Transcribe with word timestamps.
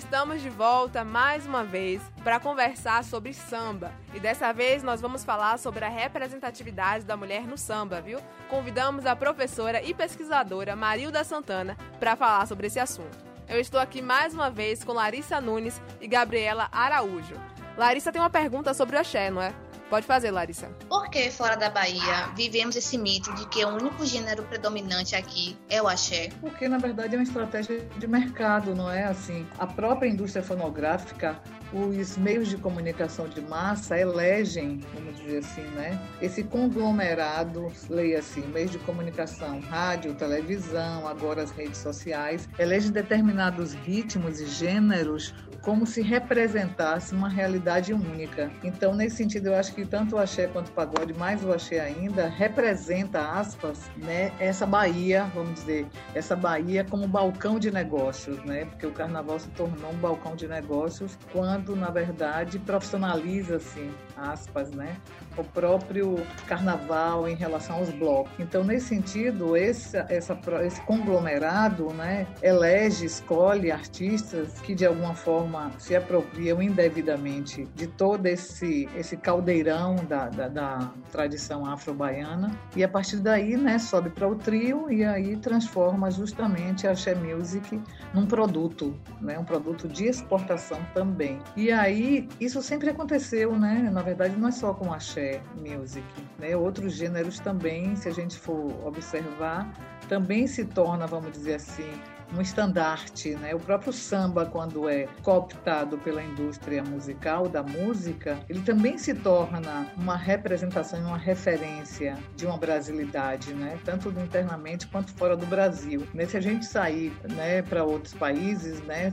Estamos 0.00 0.40
de 0.40 0.48
volta 0.48 1.04
mais 1.04 1.44
uma 1.46 1.62
vez 1.62 2.00
para 2.24 2.40
conversar 2.40 3.04
sobre 3.04 3.34
samba. 3.34 3.92
E 4.14 4.18
dessa 4.18 4.50
vez 4.50 4.82
nós 4.82 4.98
vamos 4.98 5.22
falar 5.22 5.58
sobre 5.58 5.84
a 5.84 5.90
representatividade 5.90 7.04
da 7.04 7.18
mulher 7.18 7.42
no 7.42 7.58
samba, 7.58 8.00
viu? 8.00 8.18
Convidamos 8.48 9.04
a 9.04 9.14
professora 9.14 9.82
e 9.82 9.92
pesquisadora 9.92 10.74
Marilda 10.74 11.22
Santana 11.22 11.76
para 12.00 12.16
falar 12.16 12.46
sobre 12.46 12.66
esse 12.66 12.80
assunto. 12.80 13.16
Eu 13.46 13.60
estou 13.60 13.78
aqui 13.78 14.00
mais 14.00 14.32
uma 14.32 14.50
vez 14.50 14.82
com 14.82 14.94
Larissa 14.94 15.38
Nunes 15.38 15.80
e 16.00 16.08
Gabriela 16.08 16.68
Araújo. 16.72 17.34
Larissa 17.76 18.10
tem 18.10 18.22
uma 18.22 18.30
pergunta 18.30 18.72
sobre 18.72 18.96
o 18.96 19.00
axé, 19.00 19.30
não 19.30 19.42
é? 19.42 19.52
Pode 19.90 20.06
fazer, 20.06 20.30
Larissa. 20.30 20.68
Por 20.88 21.10
que 21.10 21.28
fora 21.32 21.56
da 21.56 21.68
Bahia 21.68 22.28
vivemos 22.36 22.76
esse 22.76 22.96
mito 22.96 23.34
de 23.34 23.48
que 23.48 23.64
o 23.64 23.70
único 23.70 24.06
gênero 24.06 24.44
predominante 24.44 25.16
aqui 25.16 25.58
é 25.68 25.82
o 25.82 25.88
axé? 25.88 26.28
Porque, 26.40 26.68
na 26.68 26.78
verdade, 26.78 27.16
é 27.16 27.18
uma 27.18 27.24
estratégia 27.24 27.80
de 27.98 28.06
mercado, 28.06 28.72
não 28.72 28.88
é? 28.88 29.02
Assim, 29.02 29.44
a 29.58 29.66
própria 29.66 30.08
indústria 30.08 30.44
fonográfica 30.44 31.42
os 31.72 32.16
meios 32.16 32.48
de 32.48 32.56
comunicação 32.56 33.28
de 33.28 33.40
massa 33.40 33.96
elegem, 33.98 34.80
vamos 34.92 35.20
dizer 35.20 35.38
assim, 35.38 35.62
né, 35.62 36.00
esse 36.20 36.42
conglomerado, 36.42 37.72
leia 37.88 38.18
assim, 38.18 38.42
meios 38.48 38.72
de 38.72 38.78
comunicação, 38.78 39.60
rádio, 39.60 40.14
televisão, 40.14 41.06
agora 41.06 41.42
as 41.42 41.50
redes 41.50 41.78
sociais, 41.78 42.48
elegem 42.58 42.90
determinados 42.90 43.72
ritmos 43.72 44.40
e 44.40 44.46
gêneros 44.46 45.32
como 45.62 45.86
se 45.86 46.00
representasse 46.00 47.14
uma 47.14 47.28
realidade 47.28 47.92
única. 47.92 48.50
Então, 48.64 48.94
nesse 48.94 49.16
sentido, 49.16 49.48
eu 49.48 49.54
acho 49.54 49.74
que 49.74 49.79
tanto 49.86 50.16
o 50.16 50.18
axé 50.18 50.46
quanto 50.46 50.68
o 50.68 50.72
pagode, 50.72 51.14
mais 51.14 51.44
o 51.44 51.52
axé 51.52 51.80
ainda, 51.80 52.28
representa, 52.28 53.20
aspas, 53.20 53.90
né, 53.96 54.32
essa 54.38 54.66
Bahia, 54.66 55.30
vamos 55.34 55.54
dizer, 55.54 55.86
essa 56.14 56.36
Bahia 56.36 56.84
como 56.84 57.06
balcão 57.06 57.58
de 57.58 57.70
negócios, 57.70 58.42
né, 58.44 58.64
porque 58.64 58.86
o 58.86 58.92
carnaval 58.92 59.38
se 59.38 59.48
tornou 59.50 59.90
um 59.90 59.96
balcão 59.96 60.34
de 60.36 60.46
negócios 60.46 61.18
quando, 61.32 61.74
na 61.74 61.90
verdade, 61.90 62.58
profissionaliza-se, 62.58 63.90
aspas, 64.16 64.70
né, 64.70 64.96
o 65.36 65.44
próprio 65.44 66.16
carnaval 66.46 67.28
em 67.28 67.34
relação 67.34 67.76
aos 67.76 67.90
blocos. 67.90 68.32
Então, 68.38 68.64
nesse 68.64 68.88
sentido, 68.88 69.56
esse, 69.56 69.96
essa, 70.08 70.38
esse 70.64 70.80
conglomerado, 70.82 71.92
né, 71.92 72.26
elege, 72.42 73.06
escolhe 73.06 73.70
artistas 73.70 74.60
que, 74.60 74.74
de 74.74 74.84
alguma 74.84 75.14
forma 75.14 75.70
se 75.78 75.94
apropriam 75.94 76.62
indevidamente 76.62 77.66
de 77.74 77.86
todo 77.86 78.26
esse, 78.26 78.88
esse 78.96 79.16
caldeirão 79.16 79.69
da, 80.08 80.28
da, 80.28 80.48
da 80.48 80.90
tradição 81.12 81.64
afro-baiana 81.64 82.50
e 82.74 82.82
a 82.82 82.88
partir 82.88 83.16
daí 83.16 83.56
né, 83.56 83.78
sobe 83.78 84.10
para 84.10 84.26
o 84.26 84.34
trio 84.34 84.90
e 84.90 85.04
aí 85.04 85.36
transforma 85.36 86.10
justamente 86.10 86.86
a 86.86 86.90
Axé 86.90 87.14
Music 87.14 87.80
num 88.12 88.26
produto, 88.26 88.98
né, 89.20 89.38
um 89.38 89.44
produto 89.44 89.86
de 89.86 90.06
exportação 90.06 90.78
também. 90.92 91.38
E 91.56 91.70
aí 91.70 92.28
isso 92.40 92.60
sempre 92.62 92.90
aconteceu, 92.90 93.56
né? 93.56 93.88
na 93.92 94.02
verdade 94.02 94.36
não 94.36 94.48
é 94.48 94.52
só 94.52 94.74
com 94.74 94.92
a 94.92 94.96
Axé 94.96 95.40
Music, 95.56 96.04
né? 96.38 96.56
outros 96.56 96.94
gêneros 96.94 97.38
também, 97.38 97.94
se 97.94 98.08
a 98.08 98.12
gente 98.12 98.38
for 98.38 98.74
observar, 98.84 99.72
também 100.08 100.46
se 100.46 100.64
torna, 100.64 101.06
vamos 101.06 101.30
dizer 101.30 101.54
assim, 101.54 101.88
um 102.36 102.40
estandarte, 102.40 103.34
né? 103.36 103.54
O 103.54 103.58
próprio 103.58 103.92
samba, 103.92 104.46
quando 104.46 104.88
é 104.88 105.08
cooptado 105.22 105.98
pela 105.98 106.22
indústria 106.22 106.82
musical 106.82 107.48
da 107.48 107.62
música, 107.62 108.38
ele 108.48 108.60
também 108.60 108.98
se 108.98 109.14
torna 109.14 109.86
uma 109.96 110.16
representação, 110.16 111.00
uma 111.00 111.18
referência 111.18 112.16
de 112.36 112.46
uma 112.46 112.56
brasilidade, 112.56 113.52
né? 113.54 113.78
Tanto 113.84 114.10
internamente 114.10 114.86
quanto 114.86 115.12
fora 115.14 115.36
do 115.36 115.46
Brasil. 115.46 116.06
Né? 116.14 116.26
Se 116.26 116.36
a 116.36 116.40
gente 116.40 116.66
sair, 116.66 117.12
né, 117.32 117.62
para 117.62 117.84
outros 117.84 118.14
países, 118.14 118.80
né, 118.82 119.12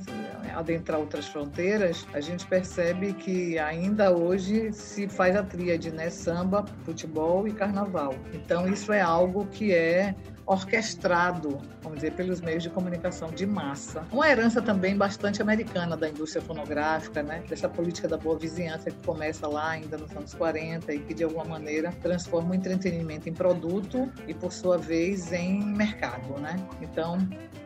adentrar 0.55 0.99
outras 0.99 1.27
fronteiras, 1.27 2.05
a 2.13 2.19
gente 2.19 2.45
percebe 2.45 3.13
que 3.13 3.57
ainda 3.57 4.11
hoje 4.11 4.71
se 4.71 5.07
faz 5.07 5.35
a 5.35 5.43
tríade, 5.43 5.91
né? 5.91 6.09
Samba, 6.09 6.65
futebol 6.83 7.47
e 7.47 7.51
carnaval. 7.51 8.13
Então 8.33 8.67
isso 8.67 8.91
é 8.91 9.01
algo 9.01 9.45
que 9.47 9.73
é 9.73 10.15
orquestrado, 10.47 11.59
vamos 11.81 11.97
dizer, 11.97 12.13
pelos 12.13 12.39
meios 12.39 12.63
de 12.63 12.69
comunicação 12.69 13.29
de 13.29 13.45
massa. 13.45 14.05
Uma 14.11 14.29
herança 14.29 14.61
também 14.61 14.95
bastante 14.95 15.41
americana 15.41 15.97
da 15.97 16.09
indústria 16.09 16.41
fonográfica, 16.41 17.21
né? 17.21 17.43
dessa 17.49 17.67
política 17.67 18.07
da 18.07 18.17
boa 18.17 18.39
vizinhança 18.39 18.89
que 18.89 19.05
começa 19.05 19.45
lá 19.45 19.71
ainda 19.71 19.97
nos 19.97 20.15
anos 20.15 20.33
40 20.33 20.93
e 20.93 20.99
que 20.99 21.13
de 21.13 21.25
alguma 21.25 21.43
maneira 21.43 21.91
transforma 22.01 22.51
o 22.51 22.55
entretenimento 22.55 23.27
em 23.27 23.33
produto 23.33 24.09
e 24.25 24.33
por 24.33 24.53
sua 24.53 24.77
vez 24.77 25.33
em 25.33 25.65
mercado, 25.65 26.39
né? 26.39 26.55
Então, 26.81 27.17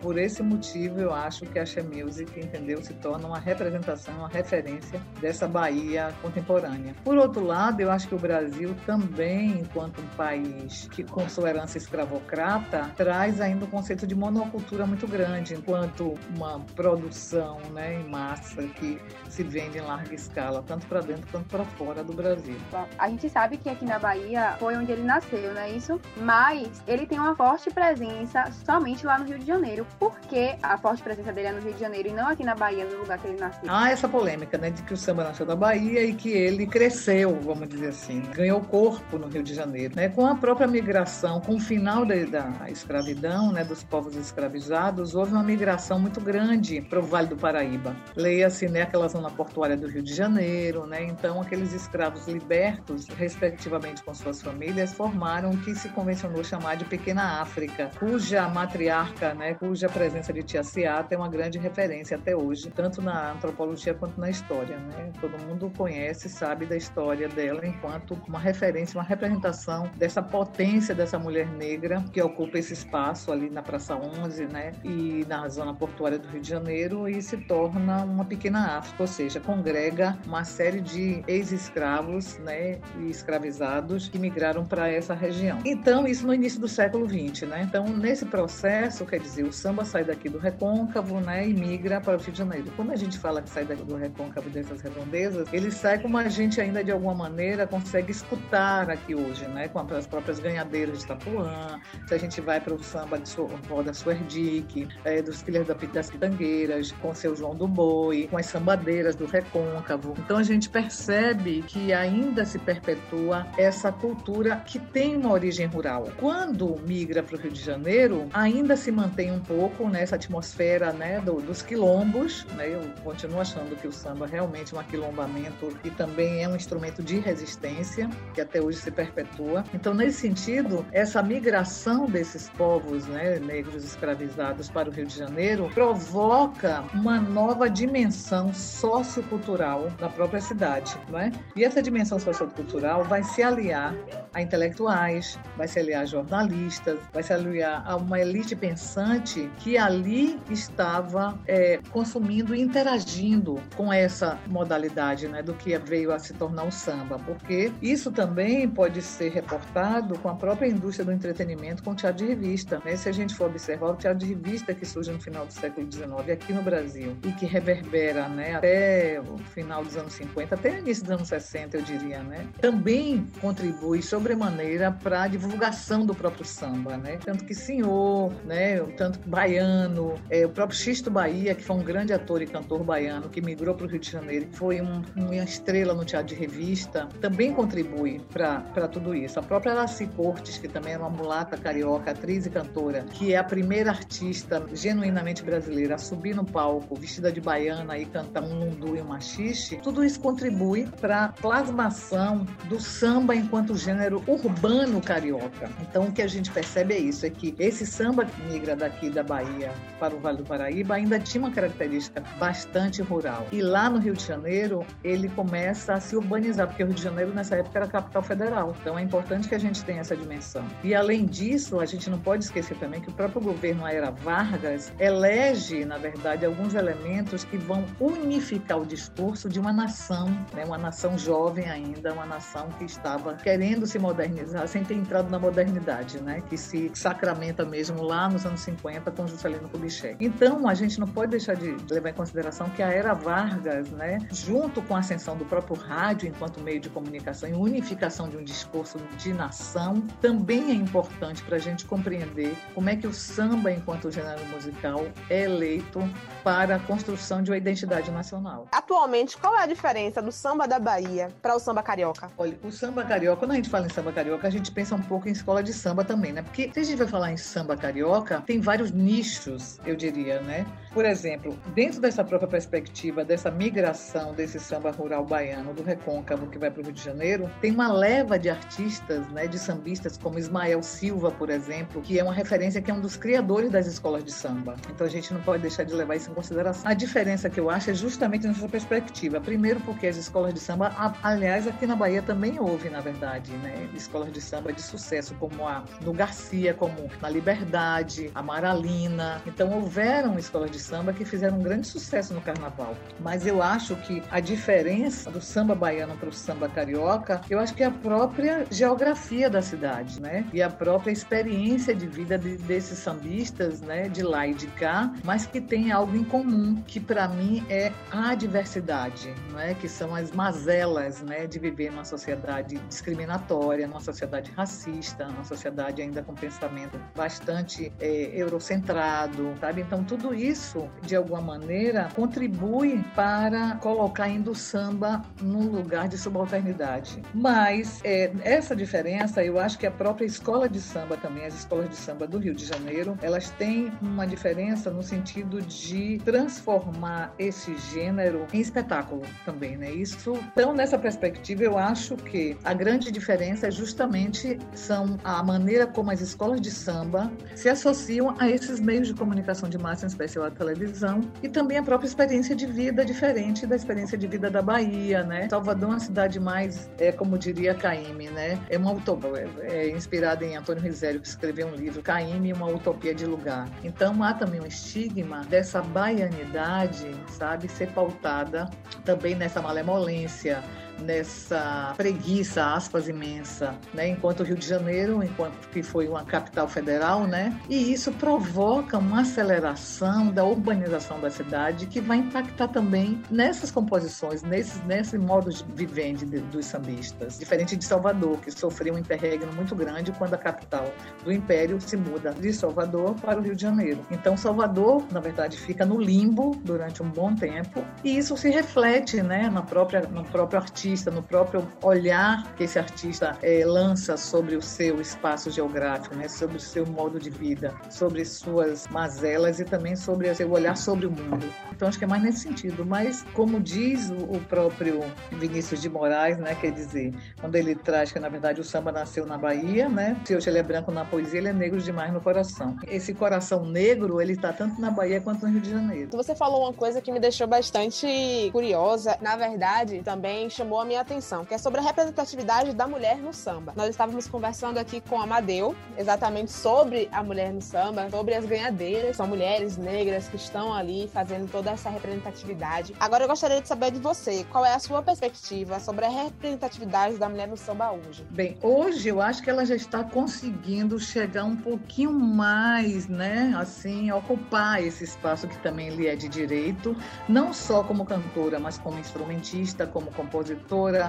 por 0.02 0.18
esse 0.18 0.42
motivo, 0.42 1.00
eu 1.00 1.14
acho 1.14 1.46
que 1.46 1.60
a 1.60 1.66
She 1.66 1.82
Music, 1.84 2.40
entendeu, 2.40 2.82
se 2.82 2.94
torna 2.96 3.28
uma 3.28 3.38
representação, 3.38 4.16
uma 4.16 4.28
referência 4.28 5.00
dessa 5.22 5.48
Bahia 5.48 6.12
contemporânea. 6.22 6.96
Por 7.04 7.18
outro 7.18 7.46
lado, 7.46 7.80
eu 7.80 7.92
acho 7.92 8.08
que 8.08 8.16
o 8.16 8.20
Brasil 8.20 8.76
também, 8.86 9.60
enquanto 9.60 10.02
um 10.02 10.08
país 10.18 10.88
que 10.90 11.04
com 11.04 11.30
sua 11.30 11.50
herança 11.50 11.78
escravocrata 11.78 12.71
traz 12.80 13.40
ainda 13.42 13.66
um 13.66 13.70
conceito 13.70 14.06
de 14.08 14.16
monocultura 14.16 14.86
muito 14.86 15.08
grande, 15.08 15.54
enquanto 15.54 16.18
uma 16.36 16.60
produção 16.76 17.60
né, 17.74 18.00
em 18.00 18.10
massa 18.10 18.64
que 18.64 19.00
se 19.30 19.44
vende 19.44 19.78
em 19.78 19.82
larga 19.82 20.14
escala, 20.14 20.64
tanto 20.66 20.86
para 20.88 21.02
dentro 21.02 21.28
quanto 21.32 21.46
para 21.46 21.66
fora 21.66 22.04
do 22.04 22.14
Brasil. 22.14 22.56
Bom, 22.72 22.88
a 22.98 23.10
gente 23.10 23.30
sabe 23.30 23.58
que 23.58 23.70
aqui 23.70 23.86
na 23.86 24.00
Bahia 24.00 24.56
foi 24.60 24.76
onde 24.76 24.92
ele 24.92 25.04
nasceu, 25.04 25.54
não 25.54 25.62
é 25.62 25.72
isso? 25.72 26.00
Mas 26.18 26.82
ele 26.88 27.06
tem 27.06 27.20
uma 27.20 27.36
forte 27.36 27.70
presença 27.70 28.46
somente 28.66 29.06
lá 29.06 29.18
no 29.18 29.26
Rio 29.26 29.40
de 29.40 29.46
Janeiro. 29.46 29.86
Por 30.00 30.20
que 30.22 30.56
a 30.62 30.78
forte 30.78 31.02
presença 31.02 31.32
dele 31.32 31.48
é 31.48 31.52
no 31.54 31.62
Rio 31.62 31.74
de 31.74 31.80
Janeiro 31.80 32.10
e 32.10 32.14
não 32.14 32.28
aqui 32.28 32.44
na 32.44 32.56
Bahia, 32.56 32.86
no 32.86 33.00
lugar 33.00 33.18
que 33.18 33.28
ele 33.28 33.40
nasceu? 33.40 33.64
Ah, 33.68 33.90
essa 33.90 34.08
polêmica, 34.08 34.58
né, 34.58 34.70
de 34.70 34.82
que 34.84 34.94
o 34.94 34.98
samba 34.98 35.24
nasceu 35.24 35.46
da 35.46 35.56
Bahia 35.56 36.04
e 36.04 36.14
que 36.14 36.30
ele 36.30 36.66
cresceu, 36.68 37.40
vamos 37.42 37.68
dizer 37.68 37.90
assim, 37.90 38.22
ganhou 38.34 38.62
corpo 38.62 39.18
no 39.18 39.28
Rio 39.28 39.44
de 39.44 39.54
Janeiro, 39.54 39.96
né, 39.96 40.10
com 40.10 40.26
a 40.26 40.36
própria 40.36 40.68
migração, 40.68 41.42
com 41.42 41.56
o 41.56 41.60
final 41.60 42.06
da, 42.06 42.16
da 42.26 42.61
escravidão, 42.70 43.52
né, 43.52 43.64
dos 43.64 43.84
povos 43.84 44.16
escravizados, 44.16 45.16
houve 45.16 45.32
uma 45.34 45.44
migração 45.44 46.00
muito 46.00 46.20
grande 46.20 46.82
para 46.82 47.00
o 47.00 47.04
Vale 47.04 47.28
do 47.28 47.38
Paraíba. 47.38 47.96
Leia-se 48.16 48.68
né, 48.68 48.82
aquela 48.82 49.08
zona 49.08 49.30
portuária 49.30 49.78
do 49.78 49.88
Rio 49.88 50.04
de 50.04 50.14
Janeiro, 50.14 50.86
né, 50.86 51.04
então 51.04 51.42
aqueles 51.42 51.74
escravos 51.74 52.28
libertos, 52.28 53.08
respectivamente 53.08 54.04
com 54.04 54.14
suas 54.14 54.42
famílias, 54.42 54.94
formaram 54.94 55.52
o 55.52 55.58
que 55.58 55.74
se 55.76 55.90
convencionou 55.90 56.44
chamar 56.44 56.76
de 56.76 56.86
Pequena 56.86 57.42
África, 57.42 57.92
cuja 57.98 58.48
matriarca, 58.48 59.34
né, 59.34 59.54
cuja 59.54 59.88
presença 59.90 60.34
de 60.34 60.44
Tia 60.44 60.64
Ciata 60.64 61.16
é 61.16 61.18
uma 61.18 61.30
grande 61.30 61.58
referência 61.58 62.18
até 62.18 62.36
hoje, 62.36 62.70
tanto 62.72 63.02
na 63.02 63.32
antropologia 63.34 63.94
quanto 63.94 64.20
na 64.20 64.30
história. 64.30 64.78
Né? 64.78 65.12
Todo 65.20 65.38
mundo 65.46 65.72
conhece, 65.78 66.30
sabe 66.30 66.66
da 66.66 66.76
história 66.76 67.28
dela 67.28 67.66
enquanto 67.66 68.20
uma 68.28 68.40
referência, 68.40 68.98
uma 68.98 69.04
representação 69.04 69.90
dessa 69.96 70.22
potência 70.22 70.94
dessa 70.96 71.18
mulher 71.18 71.48
negra 71.48 72.04
que 72.12 72.22
ocupa 72.22 72.51
ocupa 72.52 72.60
esse 72.60 72.74
espaço 72.74 73.32
ali 73.32 73.50
na 73.50 73.62
Praça 73.62 73.96
11, 73.96 74.46
né, 74.48 74.74
e 74.84 75.26
na 75.28 75.48
zona 75.48 75.74
portuária 75.74 76.20
do 76.20 76.28
Rio 76.28 76.42
de 76.42 76.50
Janeiro 76.50 77.08
e 77.08 77.22
se 77.22 77.38
torna 77.38 78.04
uma 78.04 78.26
pequena 78.26 78.78
África, 78.78 79.04
ou 79.04 79.08
seja, 79.08 79.40
congrega 79.40 80.18
uma 80.28 80.44
série 80.44 80.82
de 80.82 81.24
ex-escravos, 81.28 82.38
né, 82.40 82.80
e 83.00 83.10
escravizados 83.10 84.10
que 84.10 84.20
migraram 84.20 84.66
para 84.66 84.90
essa 84.90 85.14
região. 85.14 85.60
Então, 85.66 86.06
isso 86.06 86.28
no 86.28 86.34
início 86.34 86.60
do 86.60 86.68
século 86.68 87.08
XX, 87.08 87.48
né? 87.48 87.64
Então, 87.64 87.86
nesse 87.88 88.26
processo, 88.26 89.06
quer 89.06 89.20
dizer, 89.20 89.44
o 89.44 89.54
samba 89.54 89.86
sai 89.86 90.04
daqui 90.04 90.28
do 90.28 90.38
recôncavo, 90.38 91.20
né, 91.20 91.48
e 91.48 91.54
migra 91.54 92.02
para 92.02 92.18
o 92.18 92.20
Rio 92.20 92.32
de 92.32 92.38
Janeiro. 92.38 92.72
Quando 92.76 92.92
a 92.92 92.96
gente 92.96 93.18
fala 93.18 93.42
que 93.42 93.50
sai 93.50 93.66
daqui 93.66 93.84
do 93.84 93.96
recôncavo 93.96 94.50
dessas 94.50 94.82
redondezas, 94.82 95.48
ele 95.54 95.72
sai 95.72 96.00
como 96.00 96.18
a 96.18 96.28
gente 96.28 96.60
ainda 96.60 96.84
de 96.84 96.92
alguma 96.92 97.16
maneira 97.16 97.66
consegue 97.66 98.12
escutar 98.12 98.90
aqui 98.90 99.16
hoje, 99.16 99.48
né, 99.48 99.68
com 99.70 99.80
as 99.80 100.08
próprias 100.08 100.40
ganhadeiras 100.40 101.00
de 101.00 101.06
Itapuã, 101.06 101.80
se 102.08 102.14
a 102.14 102.18
gente 102.18 102.41
vai 102.42 102.60
para 102.60 102.74
o 102.74 102.84
samba 102.84 103.20
de 103.20 103.32
roda 103.70 103.94
Suerdique, 103.94 104.88
é, 105.06 105.22
dos 105.22 105.42
Filhos 105.42 105.68
das 105.94 106.10
Pitangueiras, 106.10 106.92
com 106.94 107.14
seu 107.14 107.36
João 107.36 107.56
do 107.56 107.68
Boi, 107.68 108.28
com 108.30 108.38
as 108.38 108.48
sambadeiras 108.48 109.16
do 109.16 109.26
Recôncavo. 109.26 110.16
Então 110.20 110.38
a 110.38 110.44
gente 110.44 110.70
percebe 110.70 111.64
que 111.68 111.94
ainda 111.94 112.46
se 112.46 112.60
perpetua 112.60 113.48
essa 113.58 113.92
cultura 113.92 114.58
que 114.66 114.80
tem 114.80 115.16
uma 115.16 115.32
origem 115.32 115.68
rural. 115.68 116.10
Quando 116.18 116.80
migra 116.86 117.24
para 117.24 117.36
o 117.36 117.40
Rio 117.40 117.52
de 117.52 117.62
Janeiro, 117.62 118.28
ainda 118.34 118.76
se 118.76 118.92
mantém 118.92 119.32
um 119.32 119.40
pouco 119.40 119.88
nessa 119.88 120.16
atmosfera 120.16 120.92
né, 120.92 121.20
do, 121.22 121.42
dos 121.42 121.62
quilombos. 121.62 122.46
Né? 122.56 122.74
Eu 122.74 122.82
continuo 123.04 123.40
achando 123.40 123.76
que 123.76 123.88
o 123.88 123.92
samba 123.92 124.26
realmente 124.26 124.74
é 124.74 124.78
um 124.78 124.80
aquilombamento 124.80 125.76
e 125.84 125.90
também 125.92 126.44
é 126.44 126.50
um 126.50 126.56
instrumento 126.56 127.02
de 127.04 127.20
resistência 127.20 128.10
que 128.34 128.42
até 128.42 128.62
hoje 128.62 128.80
se 128.80 128.92
perpetua. 128.92 129.64
Então, 129.74 129.94
nesse 129.94 130.20
sentido, 130.20 130.86
essa 130.92 131.22
migração 131.22 132.08
desses 132.22 132.50
povos 132.50 133.08
né, 133.08 133.40
negros 133.40 133.84
escravizados 133.84 134.70
para 134.70 134.88
o 134.88 134.92
Rio 134.92 135.08
de 135.08 135.18
Janeiro 135.18 135.72
provoca 135.74 136.84
uma 136.94 137.20
nova 137.20 137.68
dimensão 137.68 138.54
sociocultural 138.54 139.92
na 140.00 140.08
própria 140.08 140.40
cidade. 140.40 140.96
Não 141.10 141.18
é? 141.18 141.32
E 141.56 141.64
essa 141.64 141.82
dimensão 141.82 142.20
sociocultural 142.20 143.04
vai 143.06 143.24
se 143.24 143.42
aliar 143.42 143.96
a 144.36 144.40
intelectuais, 144.42 145.40
vai 145.58 145.68
se 145.68 145.80
aliar 145.80 146.04
a 146.04 146.06
jornalistas, 146.06 147.00
vai 147.12 147.24
se 147.24 147.34
aliar 147.34 147.84
a 147.88 147.96
uma 147.96 148.20
elite 148.20 148.56
pensante 148.56 149.50
que 149.58 149.76
ali 149.76 150.40
estava 150.48 151.40
é, 151.48 151.80
consumindo 151.90 152.54
e 152.54 152.62
interagindo 152.62 153.60
com 153.76 153.92
essa 153.92 154.38
modalidade 154.46 155.28
né, 155.28 155.42
do 155.42 155.56
que 155.56 155.76
veio 155.80 156.14
a 156.14 156.20
se 156.20 156.36
tornar 156.36 156.66
o 156.66 156.72
samba, 156.72 157.18
porque 157.18 157.72
isso 157.82 158.12
também 158.12 158.70
pode 158.70 159.02
ser 159.02 159.32
reportado 159.32 160.20
com 160.20 160.30
a 160.30 160.36
própria 160.36 160.68
indústria 160.68 161.04
do 161.04 161.12
entretenimento, 161.12 161.82
com 161.82 161.92
o 161.92 161.96
de 162.20 162.26
revista. 162.26 162.82
Né? 162.84 162.96
Se 162.96 163.10
a 163.10 163.12
gente 163.12 163.36
for 163.36 163.48
observar, 163.48 163.92
o 163.92 163.96
teatro 163.96 164.20
de 164.20 164.34
revista 164.34 164.74
que 164.74 164.86
surge 164.86 165.12
no 165.12 165.20
final 165.20 165.46
do 165.46 165.54
século 165.54 165.92
XIX 165.92 166.30
aqui 166.32 166.54
no 166.54 166.62
Brasil 166.62 167.18
e 167.26 167.32
que 167.34 167.46
reverbera 167.46 168.28
né, 168.30 168.56
até 168.56 169.22
o 169.22 169.38
final 169.38 169.84
dos 169.84 169.96
anos 169.96 170.14
50, 170.14 170.56
até 170.56 170.80
início 170.80 171.04
dos 171.04 171.12
anos 171.12 171.28
60, 171.28 171.78
eu 171.78 171.82
diria, 171.82 172.24
né, 172.24 172.48
também 172.60 173.26
contribui 173.40 174.02
sobremaneira 174.02 174.92
para 174.92 175.24
a 175.24 175.28
divulgação 175.28 176.06
do 176.06 176.14
próprio 176.16 176.46
samba. 176.46 176.98
Né? 176.98 177.18
Tanto 177.24 177.46
que 177.46 177.54
Senhor, 177.54 178.32
né, 178.46 178.80
tanto 178.98 179.20
que 179.20 179.30
Baiano, 179.30 180.16
é, 180.30 180.46
o 180.46 180.50
próprio 180.50 180.78
Xisto 180.78 181.10
Bahia, 181.10 181.56
que 181.56 181.64
foi 181.64 181.76
um 181.76 181.84
grande 181.84 182.14
ator 182.14 182.42
e 182.42 182.48
cantor 182.48 182.84
baiano 182.84 183.30
que 183.30 183.42
migrou 183.42 183.76
para 183.76 183.86
o 183.86 183.90
Rio 183.90 184.00
de 184.00 184.10
Janeiro, 184.10 184.48
foi 184.54 184.82
um, 184.82 185.02
uma 185.16 185.36
estrela 185.36 185.94
no 185.94 186.04
teatro 186.04 186.28
de 186.28 186.36
revista, 186.36 187.08
também 187.20 187.54
contribui 187.54 188.22
para 188.32 188.88
tudo 188.88 189.14
isso. 189.14 189.40
A 189.40 189.44
própria 189.44 189.74
Laci 189.74 190.08
Cortes, 190.08 190.58
que 190.58 190.68
também 190.68 190.94
era 190.94 191.02
uma 191.02 191.10
mulata 191.10 191.58
carioca, 191.58 192.01
atriz 192.10 192.46
e 192.48 192.50
cantora, 192.50 193.04
que 193.14 193.34
é 193.34 193.38
a 193.38 193.44
primeira 193.44 193.92
artista 193.92 194.66
genuinamente 194.74 195.44
brasileira 195.44 195.96
a 195.96 195.98
subir 195.98 196.36
no 196.36 196.44
palco 196.44 196.96
vestida 196.96 197.32
de 197.32 197.40
baiana 197.40 197.98
e 197.98 198.06
cantar 198.06 198.44
um 198.44 198.60
lundu 198.60 198.96
e 198.96 199.02
um 199.02 199.06
machixe, 199.06 199.78
tudo 199.78 200.04
isso 200.04 200.20
contribui 200.20 200.88
para 201.00 201.26
a 201.26 201.30
plasmação 201.30 202.46
do 202.66 202.80
samba 202.80 203.36
enquanto 203.36 203.78
gênero 203.78 204.24
urbano 204.28 205.02
carioca. 205.02 205.70
Então 205.82 206.06
o 206.06 206.12
que 206.12 206.22
a 206.22 206.28
gente 206.28 206.50
percebe 206.52 206.94
é 206.94 207.00
isso, 207.00 207.26
é 207.26 207.30
que 207.30 207.54
esse 207.60 207.86
samba 207.86 208.26
que 208.26 208.42
migra 208.44 208.76
daqui 208.76 209.10
da 209.10 209.24
Bahia 209.24 209.72
para 210.00 210.16
o 210.16 210.20
Vale 210.20 210.38
do 210.38 210.44
Paraíba 210.44 210.96
ainda 210.96 211.20
tinha 211.20 211.44
uma 211.44 211.52
característica 211.52 212.24
bastante 212.40 213.02
rural. 213.02 213.46
E 213.52 213.62
lá 213.62 213.90
no 213.90 214.00
Rio 214.00 214.14
de 214.14 214.26
Janeiro, 214.26 214.86
ele 215.04 215.30
começa 215.30 215.94
a 215.94 216.00
se 216.00 216.16
urbanizar, 216.16 216.68
porque 216.68 216.84
o 216.84 216.88
Rio 216.88 216.96
de 216.96 217.04
Janeiro 217.04 217.34
nessa 217.34 217.56
época 217.56 217.80
era 217.80 217.88
capital 217.88 218.24
federal. 218.24 218.76
Então 218.82 218.98
é 218.98 219.02
importante 219.02 219.48
que 219.48 219.56
a 219.56 219.60
gente 219.60 219.84
tenha 219.84 220.02
essa 220.02 220.16
dimensão. 220.16 220.66
E 220.84 220.96
além 220.96 221.26
disso, 221.26 221.80
a 221.80 221.86
gente 221.92 222.10
não 222.10 222.20
pode 222.20 222.46
esquecer 222.46 222.78
também 222.78 223.02
que 223.02 223.10
o 223.10 223.14
próprio 223.14 223.42
governo 223.42 223.86
a 223.86 223.92
era 223.92 224.12
Vargas 224.12 224.92
elege, 225.00 225.86
na 225.86 225.98
verdade, 225.98 226.46
alguns 226.46 226.74
elementos 226.74 227.44
que 227.44 227.58
vão 227.58 227.86
unificar 228.00 228.80
o 228.80 228.86
discurso 228.86 229.50
de 229.50 229.60
uma 229.60 229.74
nação, 229.74 230.28
né? 230.54 230.64
uma 230.66 230.78
nação 230.78 231.18
jovem 231.18 231.70
ainda, 231.70 232.14
uma 232.14 232.26
nação 232.26 232.70
que 232.78 232.86
estava 232.86 233.34
querendo 233.36 233.86
se 233.86 234.00
modernizar 234.00 234.68
sem 234.68 234.84
ter 234.84 234.96
entrado 234.96 235.30
na 235.30 235.40
modernidade, 235.40 236.22
né? 236.22 236.42
que 236.50 236.58
se 236.58 236.92
sacramenta 236.94 237.66
mesmo 237.66 238.02
lá 238.02 238.30
nos 238.30 238.46
anos 238.46 238.62
50 238.62 239.12
com 239.12 239.28
Juscelino 239.28 239.70
Kubitschek. 239.70 240.24
Então, 240.24 240.68
a 240.68 240.74
gente 240.74 241.00
não 241.00 241.08
pode 241.08 241.32
deixar 241.32 241.56
de 241.56 241.76
levar 241.90 242.10
em 242.10 242.14
consideração 242.14 242.70
que 242.70 242.82
a 242.82 242.90
era 242.90 243.14
Vargas, 243.14 243.90
né, 243.92 244.20
junto 244.32 244.82
com 244.82 244.96
a 244.96 245.00
ascensão 245.00 245.36
do 245.38 245.46
próprio 245.46 245.76
rádio 245.76 246.28
enquanto 246.28 246.60
meio 246.62 246.80
de 246.80 246.90
comunicação 246.90 247.50
e 247.50 247.54
unificação 247.54 248.30
de 248.30 248.38
um 248.38 248.44
discurso 248.44 248.98
de 249.18 249.34
nação, 249.34 250.02
também 250.22 250.72
é 250.72 250.74
importante 250.74 251.44
para 251.44 251.56
a 251.56 251.60
gente 251.60 251.81
compreender 251.86 252.56
como 252.74 252.90
é 252.90 252.96
que 252.96 253.08
o 253.08 253.14
samba, 253.14 253.72
enquanto 253.72 254.12
gênero 254.12 254.46
musical, 254.48 255.06
é 255.30 255.44
eleito 255.44 256.00
para 256.44 256.76
a 256.76 256.80
construção 256.80 257.42
de 257.42 257.52
uma 257.52 257.58
identidade 257.58 258.12
nacional. 258.12 258.68
Atualmente, 258.72 259.38
qual 259.38 259.56
é 259.56 259.64
a 259.64 259.66
diferença 259.66 260.22
do 260.22 260.32
samba 260.32 260.68
da 260.68 260.80
Bahia 260.80 261.30
para 261.42 261.56
o 261.56 261.60
samba 261.60 261.84
carioca? 261.84 262.32
Olha, 262.38 262.58
o 262.64 262.72
samba 262.72 263.04
carioca, 263.04 263.38
quando 263.38 263.52
a 263.52 263.56
gente 263.56 263.70
fala 263.70 263.86
em 263.86 263.90
samba 263.90 264.12
carioca, 264.12 264.48
a 264.48 264.52
gente 264.52 264.72
pensa 264.72 264.96
um 264.96 265.02
pouco 265.02 265.28
em 265.28 265.32
escola 265.32 265.62
de 265.62 265.74
samba 265.74 266.04
também, 266.04 266.32
né? 266.32 266.42
Porque 266.42 266.72
se 266.74 266.80
a 266.80 266.84
gente 266.84 266.98
vai 266.98 267.08
falar 267.08 267.32
em 267.32 267.38
samba 267.38 267.76
carioca, 267.76 268.42
tem 268.42 268.60
vários 268.60 268.92
nichos, 268.92 269.80
eu 269.86 269.96
diria, 269.96 270.42
né? 270.42 270.66
Por 270.94 271.06
exemplo, 271.06 271.58
dentro 271.74 272.02
dessa 272.02 272.22
própria 272.22 272.50
perspectiva, 272.50 273.24
dessa 273.24 273.50
migração 273.50 274.34
desse 274.34 274.60
samba 274.60 274.92
rural 274.92 275.26
baiano 275.26 275.74
do 275.74 275.84
recôncavo 275.84 276.48
que 276.48 276.58
vai 276.58 276.70
para 276.70 276.82
o 276.82 276.84
Rio 276.84 276.92
de 276.92 277.02
Janeiro, 277.02 277.50
tem 277.62 277.72
uma 277.72 277.92
leva 277.92 278.38
de 278.38 278.50
artistas, 278.50 279.26
né, 279.30 279.48
de 279.48 279.58
sambistas 279.58 280.18
como 280.18 280.38
Ismael 280.38 280.84
Silva, 280.84 281.32
por 281.32 281.50
exemplo, 281.50 282.02
que 282.02 282.20
é 282.20 282.24
uma 282.24 282.34
referência 282.34 282.82
que 282.82 282.92
é 282.92 282.94
um 282.94 283.00
dos 283.00 283.16
criadores 283.16 283.72
das 283.72 283.88
escolas 283.88 284.24
de 284.26 284.34
samba. 284.34 284.76
Então 284.90 285.08
a 285.08 285.10
gente 285.10 285.34
não 285.34 285.42
pode 285.42 285.62
deixar 285.62 285.86
de 285.86 285.94
levar 285.94 286.18
isso 286.18 286.30
em 286.30 286.34
consideração. 286.34 286.90
A 286.90 286.94
diferença 286.94 287.50
que 287.50 287.60
eu 287.60 287.70
acho 287.70 287.90
é 287.90 287.94
justamente 287.94 288.46
nessa 288.46 288.68
perspectiva. 288.68 289.40
Primeiro 289.40 289.80
porque 289.82 290.08
as 290.08 290.18
escolas 290.18 290.54
de 290.54 290.60
samba, 290.60 290.94
aliás, 291.24 291.68
aqui 291.68 291.88
na 291.88 291.96
Bahia 291.96 292.22
também 292.22 292.60
houve, 292.60 292.90
na 292.90 293.00
verdade, 293.00 293.54
né, 293.54 293.90
escolas 293.96 294.32
de 294.32 294.42
samba 294.42 294.74
de 294.74 294.82
sucesso, 294.82 295.36
como 295.36 295.66
a 295.66 295.86
do 296.02 296.12
Garcia, 296.12 296.74
como 296.74 297.10
na 297.22 297.30
Liberdade, 297.30 298.30
a 298.36 298.44
Maralina. 298.44 299.42
Então 299.48 299.72
houveram 299.72 300.38
escolas 300.38 300.70
de 300.70 300.81
samba 300.82 301.14
que 301.14 301.24
fizeram 301.24 301.58
um 301.58 301.62
grande 301.62 301.88
sucesso 301.88 302.34
no 302.34 302.42
carnaval. 302.42 302.96
Mas 303.20 303.46
eu 303.46 303.62
acho 303.62 303.96
que 303.98 304.22
a 304.30 304.40
diferença 304.40 305.30
do 305.30 305.42
samba 305.42 305.76
baiano 305.76 306.18
para 306.18 306.30
o 306.30 306.34
samba 306.34 306.68
carioca, 306.68 307.42
eu 307.50 307.60
acho 307.60 307.74
que 307.74 307.84
é 307.84 307.86
a 307.86 307.92
própria 307.92 308.66
geografia 308.70 309.50
da 309.50 309.62
cidade, 309.62 310.22
né? 310.22 310.46
E 310.54 310.62
a 310.62 310.70
própria 310.70 311.12
experiência 311.12 311.94
de 311.94 312.08
vida 312.08 312.38
de, 312.38 312.58
desses 312.58 313.00
sambistas, 313.00 313.82
né? 313.82 314.10
De 314.10 314.24
lá 314.24 314.48
e 314.48 314.54
de 314.54 314.68
cá, 314.68 315.14
mas 315.24 315.46
que 315.46 315.62
tem 315.62 315.92
algo 315.92 316.16
em 316.16 316.24
comum, 316.24 316.82
que 316.88 317.00
para 317.00 317.28
mim 317.28 317.64
é 317.70 317.92
a 318.12 318.34
diversidade, 318.36 319.34
né? 319.52 319.76
Que 319.76 319.88
são 319.88 320.16
as 320.16 320.32
mazelas, 320.32 321.22
né? 321.22 321.46
De 321.46 321.60
viver 321.60 321.92
numa 321.92 322.06
sociedade 322.06 322.78
discriminatória, 322.90 323.88
numa 323.88 324.00
sociedade 324.00 324.52
racista, 324.52 325.28
numa 325.28 325.44
sociedade 325.44 326.02
ainda 326.02 326.24
com 326.24 326.34
pensamento 326.34 327.00
bastante 327.16 327.92
é, 328.00 328.32
eurocentrado, 328.34 329.54
sabe? 329.60 329.82
Então 329.82 330.04
tudo 330.04 330.34
isso 330.34 330.71
isso, 330.72 330.90
de 331.02 331.16
alguma 331.16 331.42
maneira, 331.42 332.10
contribui 332.16 333.04
para 333.16 333.76
colocar 333.76 334.26
ainda 334.26 334.52
o 334.52 334.56
samba 334.56 335.22
num 335.42 335.70
lugar 335.70 336.08
de 336.08 336.18
subalternidade. 336.18 337.22
Mas 337.34 338.00
é, 338.04 338.32
essa 338.44 338.76
diferença, 338.76 339.44
eu 339.44 339.60
acho 339.60 339.78
que 339.78 339.86
a 339.86 339.92
própria 339.92 340.26
escola 340.26 340.70
de 340.70 340.80
samba 340.80 341.18
também, 341.18 341.46
as 341.46 341.56
escolas 341.56 341.90
de 341.90 341.96
samba 341.96 342.26
do 342.26 342.38
Rio 342.38 342.54
de 342.54 342.66
Janeiro, 342.66 343.18
elas 343.22 343.50
têm 343.52 343.92
uma 344.02 344.26
diferença 344.26 344.90
no 344.90 345.04
sentido 345.04 345.62
de 345.62 346.20
transformar 346.24 347.34
esse 347.38 347.76
gênero 347.94 348.48
em 348.54 348.60
espetáculo 348.60 349.24
também, 349.46 349.76
né? 349.78 349.92
Isso, 349.92 350.34
então, 350.54 350.74
nessa 350.74 350.98
perspectiva, 350.98 351.64
eu 351.64 351.78
acho 351.78 352.16
que 352.16 352.58
a 352.64 352.74
grande 352.74 353.12
diferença 353.12 353.68
é 353.68 353.72
justamente 353.72 354.58
são 354.74 355.18
a 355.24 355.44
maneira 355.44 355.86
como 355.86 356.12
as 356.12 356.22
escolas 356.22 356.62
de 356.62 356.72
samba 356.72 357.32
se 357.56 357.68
associam 357.68 358.36
a 358.40 358.50
esses 358.50 358.80
meios 358.80 359.08
de 359.08 359.14
comunicação 359.14 359.68
de 359.68 359.78
massa, 359.78 360.06
em 360.06 360.08
especial 360.08 360.46
a 360.46 360.52
televisão 360.62 361.22
e 361.42 361.50
também 361.50 361.78
a 361.78 361.84
própria 361.84 362.08
experiência 362.08 362.56
de 362.56 362.68
vida 362.68 363.04
diferente 363.04 363.66
da 363.66 363.76
experiência 363.76 364.16
de 364.16 364.28
vida 364.28 364.50
da 364.50 364.62
Bahia, 364.62 365.24
né? 365.24 365.50
Salvador 365.50 365.90
é 365.90 365.94
uma 365.94 366.00
cidade 366.00 366.40
mais, 366.40 366.90
é 367.00 367.12
como 367.12 367.38
diria 367.38 367.74
Caíme, 367.74 368.30
né? 368.30 368.60
É 368.70 368.78
uma 368.78 368.92
utopia, 368.92 369.50
é, 369.62 369.88
é 369.88 369.90
inspirada 369.90 370.46
em 370.46 370.56
Antônio 370.56 370.84
Risério, 370.84 371.20
que 371.20 371.28
escreveu 371.28 371.68
um 371.68 371.76
livro, 371.76 372.04
Caíme, 372.04 372.54
uma 372.54 372.68
utopia 372.68 373.14
de 373.16 373.26
lugar. 373.26 373.68
Então 373.84 374.22
há 374.24 374.34
também 374.34 374.62
um 374.62 374.66
estigma 374.68 375.42
dessa 375.46 375.82
baianidade, 375.82 377.16
sabe, 377.28 377.68
ser 377.68 377.88
pautada 377.92 378.70
também 379.04 379.34
nessa 379.34 379.62
malemolência, 379.62 380.64
nessa 381.00 381.94
preguiça, 381.98 382.74
aspas, 382.74 383.08
imensa, 383.08 383.76
né? 383.94 384.08
enquanto 384.10 384.42
o 384.42 384.44
Rio 384.44 384.56
de 384.56 384.68
Janeiro, 384.68 385.24
enquanto 385.24 385.70
que 385.70 385.82
foi 385.82 386.08
uma 386.08 386.24
capital 386.24 386.68
federal, 386.68 387.26
né? 387.26 387.58
e 387.70 387.92
isso 387.92 388.12
provoca 388.14 388.98
uma 388.98 389.22
aceleração 389.22 390.32
da 390.32 390.44
urbanização 390.44 391.20
da 391.20 391.30
cidade 391.30 391.88
que 391.88 392.00
vai 392.00 392.18
impactar 392.18 392.68
também 392.68 393.22
nessas 393.30 393.72
composições, 393.72 394.44
nesse, 394.44 394.80
nesse 394.86 395.18
modo 395.18 395.52
de 395.52 395.64
vivende 395.74 396.26
dos 396.26 396.66
sambistas, 396.66 397.40
diferente 397.40 397.76
de 397.76 397.84
Salvador, 397.84 398.38
que 398.38 398.52
sofreu 398.52 398.94
um 398.94 398.98
interregno 398.98 399.52
muito 399.54 399.76
grande 399.76 400.12
quando 400.12 400.34
a 400.34 400.38
capital 400.38 400.94
do 401.24 401.32
Império 401.32 401.80
se 401.82 401.98
muda 401.98 402.32
de 402.34 402.54
Salvador 402.54 403.16
para 403.16 403.40
o 403.40 403.44
Rio 403.44 403.56
de 403.56 403.62
Janeiro. 403.62 404.06
Então, 404.12 404.38
Salvador, 404.38 405.04
na 405.12 405.20
verdade, 405.20 405.58
fica 405.58 405.86
no 405.86 406.00
limbo 406.00 406.56
durante 406.64 407.02
um 407.02 407.10
bom 407.10 407.36
tempo 407.36 407.84
e 408.04 408.18
isso 408.18 408.36
se 408.38 408.50
reflete 408.50 409.22
né, 409.22 409.50
na 409.50 409.62
própria, 409.62 410.02
no 410.02 410.24
próprio 410.24 410.60
artista 410.60 410.81
artista, 410.82 411.12
no 411.12 411.22
próprio 411.22 411.68
olhar 411.84 412.56
que 412.56 412.64
esse 412.64 412.80
artista 412.80 413.38
é, 413.44 413.64
lança 413.64 414.18
sobre 414.18 414.56
o 414.56 414.62
seu 414.62 415.00
espaço 415.00 415.52
geográfico, 415.52 416.16
né, 416.16 416.28
sobre 416.28 416.58
o 416.58 416.60
seu 416.60 416.88
modo 416.88 417.20
de 417.20 417.30
vida, 417.30 417.74
sobre 417.90 418.26
suas 418.26 418.88
mazelas 418.88 419.60
e 419.60 419.66
também 419.66 419.96
sobre 419.96 420.30
as 420.30 420.38
seu 420.38 420.52
olhar 420.52 420.76
sobre 420.76 421.06
o 421.06 421.12
mundo. 421.12 421.48
Então 421.72 421.88
acho 421.88 422.00
que 422.00 422.04
é 422.04 422.08
mais 422.08 422.24
nesse 422.24 422.40
sentido. 422.40 422.84
Mas 422.84 423.24
como 423.34 423.60
diz 423.60 424.10
o 424.10 424.40
próprio 424.50 425.02
Vinícius 425.34 425.80
de 425.82 425.90
Moraes, 425.90 426.38
né, 426.40 426.56
quer 426.60 426.72
dizer, 426.72 427.14
quando 427.40 427.56
ele 427.56 427.76
traz 427.76 428.12
que 428.12 428.20
na 428.20 428.28
verdade 428.28 428.60
o 428.60 428.64
samba 428.64 428.92
nasceu 428.92 429.26
na 429.26 429.38
Bahia, 429.38 429.88
né? 429.88 430.18
Se 430.26 430.36
hoje 430.36 430.50
ele 430.50 430.58
é 430.58 430.64
branco 430.64 430.92
na 430.92 431.06
poesia, 431.06 431.40
ele 431.40 431.50
é 431.50 431.54
negro 431.54 431.80
demais 431.80 432.12
no 432.12 432.22
coração. 432.22 432.76
Esse 432.88 433.14
coração 433.14 433.66
negro, 433.66 434.20
ele 434.20 434.34
está 434.34 434.52
tanto 434.52 434.82
na 434.82 434.90
Bahia 434.90 435.22
quanto 435.22 435.46
no 435.46 435.52
Rio 435.52 435.62
de 435.62 435.70
Janeiro. 435.70 436.10
Você 436.12 436.34
falou 436.34 436.64
uma 436.64 436.74
coisa 436.74 437.02
que 437.02 437.12
me 437.12 437.20
deixou 437.20 437.46
bastante 437.46 438.50
curiosa, 438.52 439.18
na 439.22 439.36
verdade, 439.36 440.02
também 440.04 440.50
chamou 440.50 440.71
a 440.80 440.86
minha 440.86 441.02
atenção, 441.02 441.44
que 441.44 441.54
é 441.54 441.58
sobre 441.58 441.80
a 441.80 441.84
representatividade 441.84 442.74
da 442.74 442.88
mulher 442.88 443.18
no 443.18 443.34
samba. 443.34 443.74
Nós 443.76 443.90
estávamos 443.90 444.28
conversando 444.28 444.78
aqui 444.78 445.02
com 445.02 445.20
a 445.20 445.24
Amadeu, 445.24 445.76
exatamente 445.98 446.52
sobre 446.52 447.10
a 447.12 447.24
mulher 447.24 447.52
no 447.52 447.62
samba, 447.62 448.10
sobre 448.10 448.36
as 448.36 448.46
ganhadeiras, 448.46 449.18
são 449.18 449.28
mulheres 449.28 449.78
negras 449.78 450.28
que 450.28 450.36
estão 450.36 450.74
ali 450.74 451.10
fazendo 451.12 451.50
toda 451.52 451.72
essa 451.72 451.90
representatividade. 451.90 452.96
Agora 453.00 453.24
eu 453.24 453.28
gostaria 453.28 453.62
de 453.62 453.68
saber 453.68 453.92
de 453.92 454.00
você, 454.00 454.46
qual 454.52 454.66
é 454.66 454.74
a 454.74 454.80
sua 454.80 455.02
perspectiva 455.02 455.80
sobre 455.80 456.06
a 456.06 456.10
representatividade 456.10 457.18
da 457.18 457.28
mulher 457.28 457.48
no 457.48 457.58
samba 457.58 457.92
hoje? 457.92 458.26
Bem, 458.30 458.58
hoje 458.62 459.10
eu 459.10 459.22
acho 459.22 459.42
que 459.42 459.50
ela 459.50 459.66
já 459.66 459.76
está 459.76 460.04
conseguindo 460.04 461.00
chegar 461.00 461.44
um 461.44 461.56
pouquinho 461.56 462.12
mais, 462.12 463.08
né, 463.08 463.54
assim, 463.58 464.12
ocupar 464.12 464.84
esse 464.84 465.04
espaço 465.04 465.48
que 465.48 465.58
também 465.60 465.90
lhe 465.90 466.08
é 466.08 466.16
de 466.16 466.28
direito, 466.28 466.96
não 467.28 467.54
só 467.54 467.84
como 467.84 468.06
cantora, 468.06 468.60
mas 468.60 468.78
como 468.78 469.00
instrumentista, 469.00 469.88
como 469.88 470.12
compositora, 470.12 470.61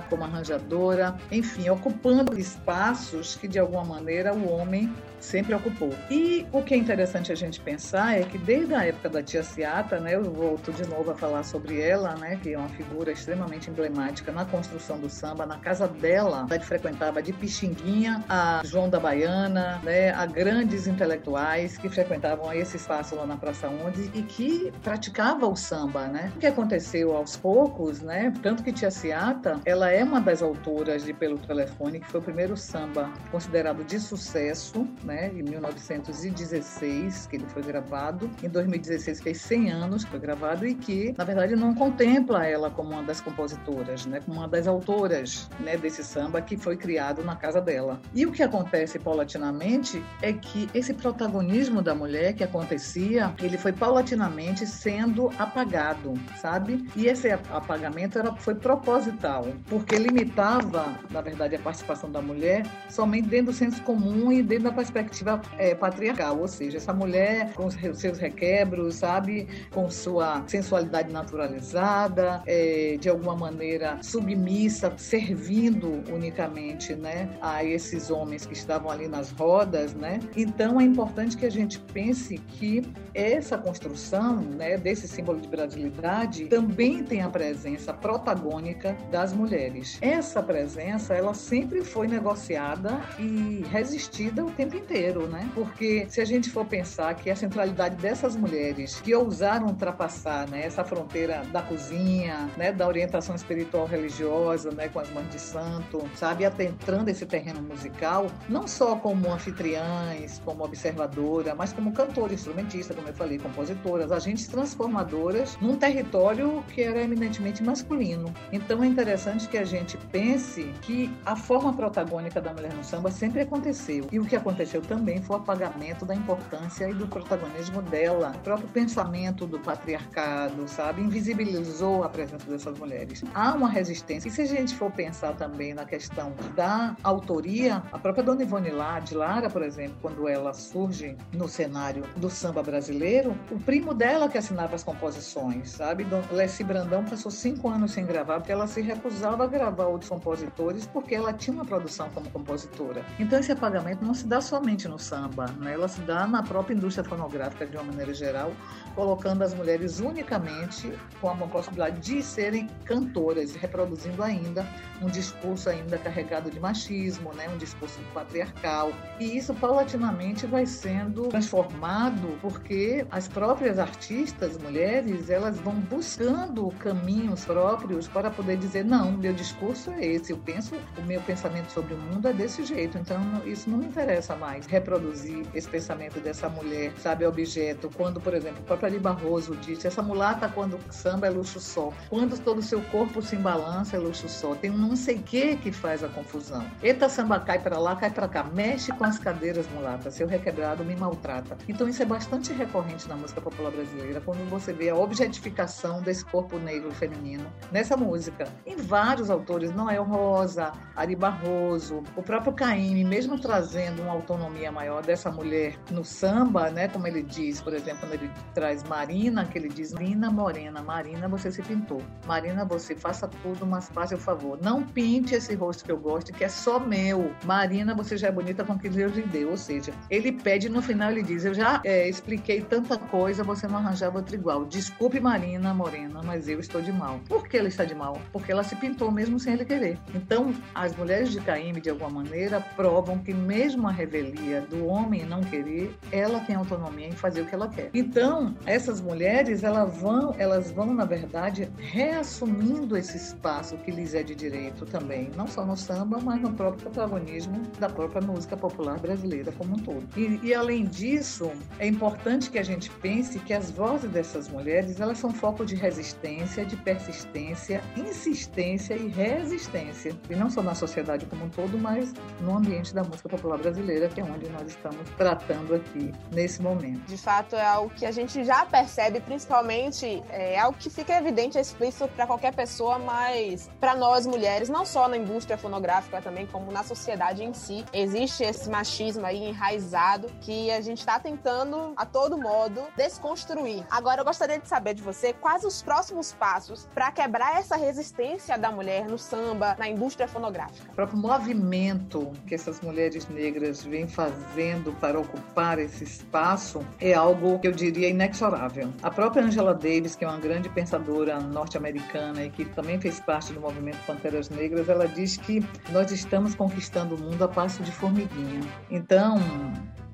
como 0.09 0.25
arranjadora, 0.25 1.17
enfim, 1.31 1.69
ocupando 1.69 2.39
espaços 2.39 3.37
que 3.37 3.47
de 3.47 3.59
alguma 3.59 3.85
maneira 3.85 4.35
o 4.35 4.49
homem 4.51 4.93
sempre 5.23 5.55
ocupou. 5.55 5.95
E 6.11 6.47
o 6.53 6.63
que 6.63 6.75
é 6.75 6.77
interessante 6.77 7.31
a 7.31 7.35
gente 7.35 7.61
pensar 7.61 8.19
é 8.19 8.25
que 8.25 8.37
desde 8.37 8.75
a 8.75 8.85
época 8.85 9.09
da 9.09 9.23
tia 9.23 9.43
Ciata, 9.43 10.01
né, 10.01 10.17
eu 10.17 10.25
volto 10.25 10.73
de 10.73 10.87
novo 10.89 11.13
a 11.13 11.15
falar 11.15 11.45
sobre 11.45 11.81
ela, 11.81 12.17
né, 12.17 12.39
que 12.43 12.53
é 12.53 12.59
uma 12.59 12.69
figura 12.69 13.13
extremamente 13.13 13.71
emblemática 13.71 14.33
na 14.33 14.45
construção 14.45 14.99
do 14.99 15.09
samba, 15.09 15.47
na 15.47 15.59
casa 15.59 15.87
dela, 15.87 16.47
ela 16.51 16.61
frequentava 16.61 17.23
de 17.23 17.33
Pixinguinha 17.33 18.25
a 18.29 18.63
João 18.65 18.89
da 18.89 18.99
Baiana, 18.99 19.81
né, 19.83 20.11
a 20.11 20.27
grandes 20.27 20.87
intelectuais 20.87 21.79
que 21.79 21.89
frequentavam 21.89 22.53
esse 22.53 22.77
espaço 22.77 23.15
lá 23.15 23.27
na 23.27 23.37
Praça 23.37 23.69
Onde 23.69 24.11
e 24.15 24.23
que 24.23 24.73
praticava 24.83 25.47
o 25.47 25.55
samba, 25.55 26.07
né? 26.07 26.33
O 26.37 26.41
que 26.41 26.47
aconteceu 26.47 27.17
aos 27.17 27.37
poucos, 27.37 28.01
né, 28.01 28.33
tanto 28.43 28.63
que 28.63 28.73
tia 28.73 28.91
Ciata, 28.91 29.42
ela 29.65 29.91
é 29.91 30.03
uma 30.05 30.21
das 30.21 30.43
autoras 30.43 31.05
de 31.05 31.13
Pelo 31.13 31.39
Telefone, 31.39 32.01
que 32.01 32.11
foi 32.11 32.21
o 32.21 32.23
primeiro 32.23 32.57
samba 32.57 33.13
considerado 33.31 33.85
de 33.85 33.99
sucesso, 33.99 34.87
né, 35.03 35.31
em 35.35 35.43
1916, 35.43 37.27
que 37.27 37.37
ele 37.37 37.47
foi 37.47 37.63
gravado. 37.63 38.31
Em 38.43 38.49
2016 38.49 39.21
fez 39.21 39.41
100 39.41 39.71
anos 39.71 40.05
que 40.05 40.11
foi 40.11 40.21
gravado 40.21 40.67
e 40.67 40.75
que, 40.75 41.15
na 41.17 41.25
verdade, 41.25 41.57
não 41.57 41.75
contempla 41.75 42.47
ela 42.47 42.71
como 42.71 42.91
uma 42.91 43.03
das 43.03 43.21
compositoras, 43.21 44.07
né, 44.07 44.21
como 44.25 44.39
uma 44.39 44.49
das 44.49 44.67
autoras 44.67 45.49
né, 45.61 45.77
desse 45.77 46.05
samba 46.05 46.41
que 46.41 46.57
foi 46.57 46.77
criado 46.77 47.23
na 47.25 47.37
casa 47.37 47.61
dela. 47.61 48.01
E 48.15 48.27
o 48.27 48.33
que 48.33 48.43
acontece 48.43 48.99
paulatinamente 48.99 50.03
é 50.21 50.33
que 50.33 50.69
esse 50.75 50.95
protagonismo 50.95 51.83
da 51.83 51.95
mulher 51.95 52.35
que 52.35 52.45
acontecia, 52.45 53.35
ele 53.41 53.59
foi 53.59 53.73
paulatinamente 53.73 54.67
sendo 54.67 55.31
apagado, 55.39 56.15
sabe? 56.41 56.87
E 56.95 57.07
esse 57.07 57.31
apagamento 57.31 58.19
era, 58.19 58.35
foi 58.37 58.55
proposital, 58.55 59.32
porque 59.69 59.97
limitava, 59.97 60.99
na 61.11 61.21
verdade, 61.21 61.57
a 61.57 61.59
participação 61.59 62.11
da 62.11 62.21
mulher 62.21 62.67
somente 62.89 63.29
dentro 63.29 63.47
do 63.47 63.53
senso 63.53 63.83
comum 63.83 64.33
e 64.33 64.43
dentro 64.43 64.65
da 64.65 64.73
perspectiva 64.73 65.41
é, 65.59 65.75
patriarcal, 65.75 66.39
ou 66.39 66.49
seja, 66.49 66.79
essa 66.79 66.93
mulher 66.93 67.53
com 67.55 67.67
os 67.67 67.75
seus 67.95 68.19
requebros, 68.19 68.97
sabe, 68.97 69.49
com 69.71 69.89
sua 69.89 70.43
sensualidade 70.47 71.13
naturalizada, 71.13 72.43
é, 72.47 72.97
de 73.01 73.09
alguma 73.09 73.37
maneira 73.37 73.99
submissa, 74.03 74.93
servindo 74.97 76.03
unicamente, 76.13 76.95
né, 76.95 77.29
a 77.41 77.65
esses 77.65 78.11
homens 78.11 78.45
que 78.47 78.53
estavam 78.53 78.91
ali 78.91 79.09
nas 79.09 79.31
rodas, 79.31 79.95
né? 79.95 80.21
Então 80.37 80.81
é 80.81 80.85
importante 80.85 81.37
que 81.37 81.47
a 81.47 81.51
gente 81.51 81.79
pense 81.79 82.39
que 82.39 82.83
essa 83.15 83.57
construção, 83.59 84.41
né, 84.41 84.77
desse 84.77 85.07
símbolo 85.07 85.41
de 85.41 85.49
brasilidade 85.49 86.47
também 86.47 87.03
tem 87.03 87.23
a 87.23 87.29
presença 87.29 87.93
protagônica 87.93 88.97
das 89.23 89.33
mulheres. 89.33 89.99
Essa 90.01 90.43
presença, 90.43 91.15
ela 91.15 91.33
sempre 91.33 91.85
foi 91.85 92.09
negociada 92.09 93.01
e 93.21 93.65
resistida 93.71 94.45
o 94.45 94.51
tempo 94.51 94.77
inteiro 94.77 95.13
né? 95.29 95.49
Porque 95.55 96.07
se 96.09 96.21
a 96.21 96.25
gente 96.25 96.51
for 96.51 96.65
pensar 96.65 97.15
que 97.15 97.31
a 97.31 97.37
centralidade 97.37 97.97
dessas 97.97 98.35
mulheres 98.35 99.01
que 99.01 99.15
ousaram 99.15 99.67
ultrapassar 99.67 100.49
né, 100.49 100.65
essa 100.65 100.85
fronteira 100.85 101.43
da 101.53 101.63
cozinha, 101.63 102.51
né, 102.57 102.73
da 102.73 102.87
orientação 102.87 103.35
espiritual 103.35 103.87
religiosa, 103.87 104.71
né, 104.73 104.89
com 104.89 104.99
as 104.99 105.11
mães 105.11 105.29
de 105.31 105.39
santo, 105.39 106.03
sabe, 106.15 106.45
adentrando 106.45 107.11
esse 107.11 107.25
terreno 107.27 107.63
musical, 107.63 108.27
não 108.49 108.67
só 108.67 108.97
como 108.97 109.31
anfitriãs, 109.31 110.41
como 110.45 110.65
observadora, 110.65 111.55
mas 111.55 111.73
como 111.73 111.93
cantora, 111.93 112.35
instrumentista, 112.35 112.95
como 112.95 113.09
eu 113.09 113.15
falei, 113.15 113.39
compositoras, 113.39 114.11
agentes 114.11 114.47
transformadoras 114.49 115.57
num 115.61 115.77
território 115.77 116.65
que 116.75 116.83
era 116.83 117.03
eminentemente 117.03 117.63
masculino. 117.63 118.33
Então 118.53 118.83
é 118.83 118.87
interessante 118.87 119.12
que 119.51 119.59
a 119.59 119.65
gente 119.65 119.97
pense 120.11 120.65
que 120.81 121.15
a 121.25 121.37
forma 121.37 121.73
protagônica 121.73 122.41
da 122.41 122.53
mulher 122.53 122.73
no 122.73 122.83
samba 122.83 123.11
sempre 123.11 123.43
aconteceu. 123.43 124.07
E 124.11 124.19
o 124.19 124.25
que 124.25 124.35
aconteceu 124.35 124.81
também 124.81 125.21
foi 125.21 125.37
o 125.37 125.39
apagamento 125.39 126.07
da 126.07 126.15
importância 126.15 126.89
e 126.89 126.95
do 126.95 127.07
protagonismo 127.07 127.83
dela. 127.83 128.33
O 128.35 128.39
próprio 128.39 128.69
pensamento 128.69 129.47
do 129.47 129.59
patriarcado, 129.59 130.67
sabe, 130.67 131.03
invisibilizou 131.03 132.05
a 132.05 132.09
presença 132.09 132.51
dessas 132.51 132.79
mulheres. 132.79 133.23
Há 133.35 133.53
uma 133.53 133.69
resistência. 133.69 134.29
E 134.29 134.31
se 134.31 134.43
a 134.43 134.47
gente 134.47 134.75
for 134.75 134.91
pensar 134.91 135.35
também 135.35 135.75
na 135.75 135.85
questão 135.85 136.33
da 136.55 136.97
autoria, 137.03 137.83
a 137.93 137.99
própria 137.99 138.25
Dona 138.25 138.43
Ivone 138.43 138.71
de 139.05 139.15
Lara, 139.15 139.51
por 139.51 139.63
exemplo, 139.63 139.97
quando 140.01 140.27
ela 140.27 140.55
surge 140.55 141.17
no 141.33 141.49
cenário 141.49 142.05
do 142.17 142.31
samba 142.31 142.63
brasileiro, 142.63 143.37
o 143.51 143.59
primo 143.59 143.93
dela 143.93 144.29
que 144.29 144.39
assinava 144.39 144.75
as 144.75 144.83
composições, 144.83 145.71
sabe? 145.71 146.07
Lessie 146.31 146.65
Brandão 146.65 147.05
passou 147.05 147.31
cinco 147.31 147.69
anos 147.69 147.93
sem 147.93 148.07
gravar 148.07 148.39
porque 148.39 148.53
ela 148.53 148.67
se 148.67 148.81
recusava 149.03 149.49
gravar 149.49 149.87
outros 149.87 150.09
compositores 150.09 150.87
porque 150.87 151.15
ela 151.15 151.33
tinha 151.33 151.55
uma 151.55 151.65
produção 151.65 152.09
como 152.11 152.31
compositora. 152.31 153.05
Então 153.19 153.39
esse 153.39 153.51
apagamento 153.51 154.05
não 154.05 154.15
se 154.15 154.27
dá 154.27 154.41
somente 154.41 154.87
no 154.87 154.99
samba, 154.99 155.47
né? 155.59 155.75
ela 155.75 155.89
se 155.89 156.01
dá 156.03 156.25
na 156.27 156.43
própria 156.43 156.75
indústria 156.75 157.03
fonográfica 157.03 157.67
de 157.67 157.77
uma 157.77 157.83
maneira 157.83 158.15
geral, 158.15 158.53
colocando 158.95 159.43
as 159.43 159.53
mulheres 159.55 159.99
unicamente 159.99 160.93
com 161.21 161.29
a 161.29 161.35
possibilidade 161.35 162.01
de 162.01 162.23
serem 162.23 162.69
cantoras, 162.85 163.55
reproduzindo 163.57 164.23
ainda 164.23 164.65
um 165.01 165.09
discurso 165.09 165.69
ainda 165.69 165.99
carregado 165.99 166.49
de 166.49 166.61
machismo, 166.61 167.33
né? 167.35 167.49
um 167.49 167.59
discurso 167.59 167.99
patriarcal. 168.15 168.93
E 169.19 169.37
isso 169.37 169.53
paulatinamente 169.55 170.47
vai 170.47 170.65
sendo 170.65 171.29
transformado 171.29 172.39
porque 172.41 173.05
as 173.11 173.27
próprias 173.27 173.81
artistas 173.81 174.57
mulheres 174.59 175.29
elas 175.29 175.59
vão 175.59 175.75
buscando 175.75 176.69
caminhos 176.79 177.45
próprios 177.45 178.07
para 178.07 178.31
poder 178.31 178.57
dizer 178.57 178.82
não, 178.85 179.13
meu 179.13 179.33
discurso 179.33 179.91
é 179.91 180.05
esse, 180.05 180.33
eu 180.33 180.39
penso, 180.39 180.75
o 180.99 181.03
meu 181.03 181.21
pensamento 181.23 181.71
sobre 181.71 181.95
o 181.95 181.99
mundo 181.99 182.29
é 182.29 182.33
desse 182.33 182.65
jeito, 182.65 182.99
então 182.99 183.21
isso 183.45 183.69
não 183.69 183.79
me 183.79 183.87
interessa 183.87 184.35
mais 184.37 184.67
reproduzir 184.67 185.45
esse 185.55 185.69
pensamento 185.69 186.21
dessa 186.21 186.49
mulher, 186.49 186.93
sabe, 186.99 187.27
objeto. 187.27 187.91
Quando, 187.97 188.21
por 188.21 188.35
exemplo, 188.35 188.61
o 188.61 188.65
próprio 188.65 188.89
Ari 188.89 188.99
Barroso 188.99 189.57
disse, 189.57 189.87
essa 189.87 190.03
mulata 190.03 190.49
quando 190.49 190.79
samba 190.91 191.27
é 191.27 191.31
luxo 191.31 191.61
só. 191.61 191.93
Quando 192.09 192.39
todo 192.39 192.59
o 192.59 192.63
seu 192.63 192.81
corpo 192.83 193.23
se 193.23 193.37
embalança 193.37 193.97
é 193.97 193.99
luxo 193.99 194.29
só. 194.29 194.55
Tem 194.55 194.71
um 194.71 194.79
não 194.79 194.97
sei 194.97 195.17
o 195.17 195.23
que 195.23 195.57
que 195.57 195.73
faz 195.73 196.03
a 196.03 196.09
confusão. 196.09 196.65
Eita 196.83 197.09
samba 197.09 197.41
cai 197.41 197.59
para 197.59 197.79
lá, 197.79 197.97
cai 197.97 198.11
para 198.11 198.29
cá. 198.29 198.45
Mexe 198.45 198.93
com 198.93 199.05
as 199.05 199.19
cadeiras, 199.19 199.67
mulata. 199.75 200.11
Seu 200.11 200.27
requebrado 200.27 200.85
me 200.85 200.97
maltrata. 200.97 201.57
Então 201.69 201.89
isso 201.89 202.03
é 202.03 202.07
bastante 202.07 202.53
recorrente 202.53 203.09
na 203.09 203.17
música 203.17 203.41
popular 203.41 203.71
brasileira, 203.71 204.21
quando 204.21 204.49
você 204.49 204.73
vê 204.73 204.91
a 204.91 204.97
objetificação 204.97 206.03
desse 206.03 206.25
corpo 206.25 206.59
negro 206.59 206.91
feminino 206.93 207.47
nessa 207.71 207.97
música. 207.97 208.47
Em 208.73 208.77
vários 208.77 209.29
autores, 209.31 209.71
Noel 209.73 210.03
Rosa, 210.03 210.73
Ari 210.97 211.15
Barroso, 211.15 212.03
o 212.17 212.23
próprio 212.23 212.53
Caíme, 212.53 213.05
mesmo 213.05 213.39
trazendo 213.39 214.03
um 214.03 214.11
autor 214.11 214.33
autonomia 214.33 214.73
maior 214.73 215.03
dessa 215.03 215.31
mulher 215.31 215.79
no 215.91 216.05
samba, 216.05 216.71
né? 216.71 216.89
Como 216.89 217.07
ele 217.07 217.23
diz, 217.23 217.61
por 217.61 217.75
exemplo, 217.75 218.01
quando 218.01 218.15
ele 218.15 218.31
traz 218.55 218.83
Marina, 218.85 219.45
que 219.45 219.59
ele 219.59 219.69
diz: 219.69 219.93
Marina 219.93 220.31
Morena, 220.31 220.83
Marina, 220.83 221.29
você 221.29 221.51
se 221.51 221.63
pintou. 221.63 222.03
Marina, 222.27 222.65
você 222.65 222.95
faça 222.95 223.29
tudo, 223.43 223.67
mas 223.67 223.89
faça 223.89 224.15
o 224.15 224.19
favor. 224.19 224.59
Não 224.63 224.83
pinte 224.83 225.35
esse 225.35 225.55
rosto 225.55 225.85
que 225.85 225.93
eu 225.93 225.99
gosto, 225.99 226.33
que 226.33 226.45
é 226.45 226.49
só 226.49 226.79
meu. 226.79 227.33
Marina, 227.45 227.95
você 227.95 228.17
já 228.17 228.29
é 228.29 228.33
bonita 228.33 228.65
com 228.65 228.75
o 228.75 228.79
que 228.79 228.89
Deus 228.89 229.13
lhe 229.13 229.23
deu. 229.23 229.51
Ou 229.51 229.57
seja, 229.57 229.93
ele 230.09 230.33
pede 230.33 230.69
no 230.69 230.81
final, 230.81 231.11
ele 231.11 231.23
diz: 231.23 231.45
Eu 231.45 231.55
já 231.55 231.81
é, 231.85 232.09
expliquei 232.09 232.63
tanta 232.63 232.97
coisa, 232.97 233.45
você 233.45 233.67
não 233.67 233.79
arranjava 233.79 234.19
outro 234.19 234.35
igual. 234.35 234.65
Desculpe, 234.65 235.21
Marina 235.21 235.75
Morena, 235.75 236.23
mas 236.23 236.49
eu 236.49 236.59
estou 236.59 236.81
de 236.81 236.93
mal. 236.93 237.21
Por 237.29 237.47
que 237.47 237.57
ela 237.59 237.69
está 237.69 237.85
de 237.85 237.95
mal? 237.95 238.19
Porque 238.33 238.51
ela 238.51 238.62
se 238.63 238.77
pintou 238.77 239.11
mesmo 239.11 239.39
sem 239.39 239.55
ele 239.55 239.65
querer. 239.65 239.99
Então, 240.15 240.55
as 240.75 240.95
mulheres 240.97 241.31
de 241.31 241.41
Caíme, 241.41 241.81
de 241.81 241.91
alguma 241.91 242.11
maneira, 242.11 242.61
provam 242.77 243.19
que 243.19 243.33
mesmo 243.33 243.89
a 243.89 243.91
revelia 243.91 244.61
do 244.63 244.87
homem 244.87 245.25
não 245.25 245.41
querer, 245.41 245.95
ela 246.11 246.41
tem 246.41 246.57
autonomia 246.57 247.09
em 247.09 247.13
fazer 247.13 247.43
o 247.43 247.47
que 247.47 247.55
ela 247.55 247.69
quer. 247.69 247.91
Então, 247.95 248.55
essas 248.67 249.01
mulheres, 249.01 249.63
elas 249.63 249.97
vão, 249.99 250.35
elas 250.39 250.71
vão 250.71 250.95
na 250.95 251.05
verdade, 251.05 251.69
reassumindo 251.79 252.97
esse 252.97 253.17
espaço 253.17 253.77
que 253.79 253.91
lhes 253.91 254.15
é 254.15 254.23
de 254.23 254.35
direito 254.35 254.85
também, 254.87 255.31
não 255.37 255.47
só 255.47 255.65
no 255.65 255.77
samba, 255.77 256.19
mas 256.21 256.41
no 256.41 256.53
próprio 256.53 256.83
protagonismo 256.83 257.63
da 257.79 257.89
própria 257.89 258.21
música 258.21 258.57
popular 258.57 258.99
brasileira 258.99 259.53
como 259.53 259.75
um 259.75 259.79
todo. 259.79 260.07
E, 260.17 260.41
e 260.43 260.55
além 260.55 260.85
disso, 260.85 261.51
é 261.79 261.87
importante 261.87 262.51
que 262.51 262.59
a 262.59 262.63
gente 262.63 262.91
pense 262.91 263.39
que 263.39 263.53
as 263.53 263.71
vozes 263.71 264.11
dessas 264.11 264.49
mulheres, 264.49 265.01
elas 265.01 265.19
são 265.19 265.33
foco 265.33 265.65
de 265.65 265.75
resistência, 265.75 266.65
de 266.65 266.77
persistência, 266.77 267.83
insistência 267.97 268.52
e 268.57 269.09
resistência, 269.09 270.15
e 270.29 270.37
não 270.37 270.51
só 270.51 270.63
na 270.63 270.75
sociedade 270.75 271.25
como 271.27 271.47
um 271.47 271.49
todo, 271.49 271.79
mas 271.79 272.13
no 272.41 272.57
ambiente 272.57 272.95
da 272.95 273.03
música 273.03 273.29
popular 273.29 273.59
brasileira, 273.59 274.09
que 274.09 274.21
é 274.21 274.25
onde 274.25 274.49
nós 274.51 274.69
estamos 274.69 275.09
tratando 275.17 275.75
aqui 275.75 276.13
nesse 276.31 276.61
momento. 276.61 277.07
De 277.07 277.17
fato, 277.17 277.57
é 277.57 277.65
algo 277.65 277.91
que 277.95 278.05
a 278.05 278.11
gente 278.11 278.45
já 278.45 278.67
percebe, 278.67 279.21
principalmente 279.21 280.23
é 280.29 280.59
algo 280.59 280.77
que 280.79 280.91
fica 280.91 281.17
evidente, 281.17 281.59
explícito 281.59 282.09
para 282.09 282.27
qualquer 282.27 282.55
pessoa, 282.55 282.99
mas 282.99 283.71
para 283.81 283.95
nós 283.95 284.27
mulheres, 284.27 284.69
não 284.69 284.85
só 284.85 285.09
na 285.09 285.17
indústria 285.17 285.57
fonográfica 285.57 286.21
também, 286.21 286.47
como 286.47 286.71
na 286.71 286.83
sociedade 286.83 287.43
em 287.43 287.55
si, 287.55 287.85
existe 287.93 288.45
esse 288.45 288.69
machismo 288.69 289.25
aí 289.25 289.49
enraizado 289.49 290.29
que 290.41 290.71
a 290.71 290.81
gente 290.81 290.99
está 290.99 291.19
tentando 291.19 291.95
a 291.97 292.05
todo 292.05 292.37
modo 292.37 292.83
desconstruir. 292.97 293.85
Agora, 293.91 294.21
eu 294.21 294.25
gostaria 294.25 294.59
de 294.59 294.69
saber 294.69 294.95
de 294.95 295.03
você 295.03 295.33
quais 295.33 295.65
os 295.65 295.83
próximos 295.83 296.33
passos 296.33 296.89
para 296.95 297.11
quebrar 297.11 297.59
essa 297.59 297.77
resistência 297.77 298.42
da 298.59 298.71
mulher 298.71 299.07
no 299.07 299.19
samba, 299.19 299.77
na 299.79 299.89
indústria 299.89 300.27
fonográfica. 300.27 300.91
O 300.91 300.95
próprio 300.95 301.19
movimento 301.19 302.33
que 302.47 302.55
essas 302.55 302.81
mulheres 302.81 303.29
negras 303.29 303.83
vêm 303.85 304.07
fazendo 304.07 304.93
para 305.01 305.19
ocupar 305.19 305.79
esse 305.79 306.05
espaço 306.05 306.85
é 307.01 307.15
algo 307.15 307.59
que 307.59 307.69
eu 307.69 307.73
diria 307.73 308.09
inexorável. 308.09 308.93
A 309.03 309.11
própria 309.11 309.45
Angela 309.45 309.75
Davis, 309.75 310.17
que 310.17 310.25
é 310.25 310.29
uma 310.29 310.39
grande 310.39 310.69
pensadora 310.69 311.41
norte-americana 311.41 312.45
e 312.45 312.51
que 312.51 312.65
também 312.65 313.01
fez 313.01 313.21
parte 313.21 313.53
do 313.53 313.61
movimento 313.61 313.99
Panteras 314.07 314.49
Negras, 314.49 314.89
ela 314.89 315.07
diz 315.07 315.37
que 315.37 315.65
nós 315.91 316.11
estamos 316.11 316.55
conquistando 316.55 317.15
o 317.15 317.19
mundo 317.19 317.43
a 317.45 317.49
passo 317.49 317.83
de 317.83 317.93
formiguinha. 317.93 318.61
Então, 318.91 319.39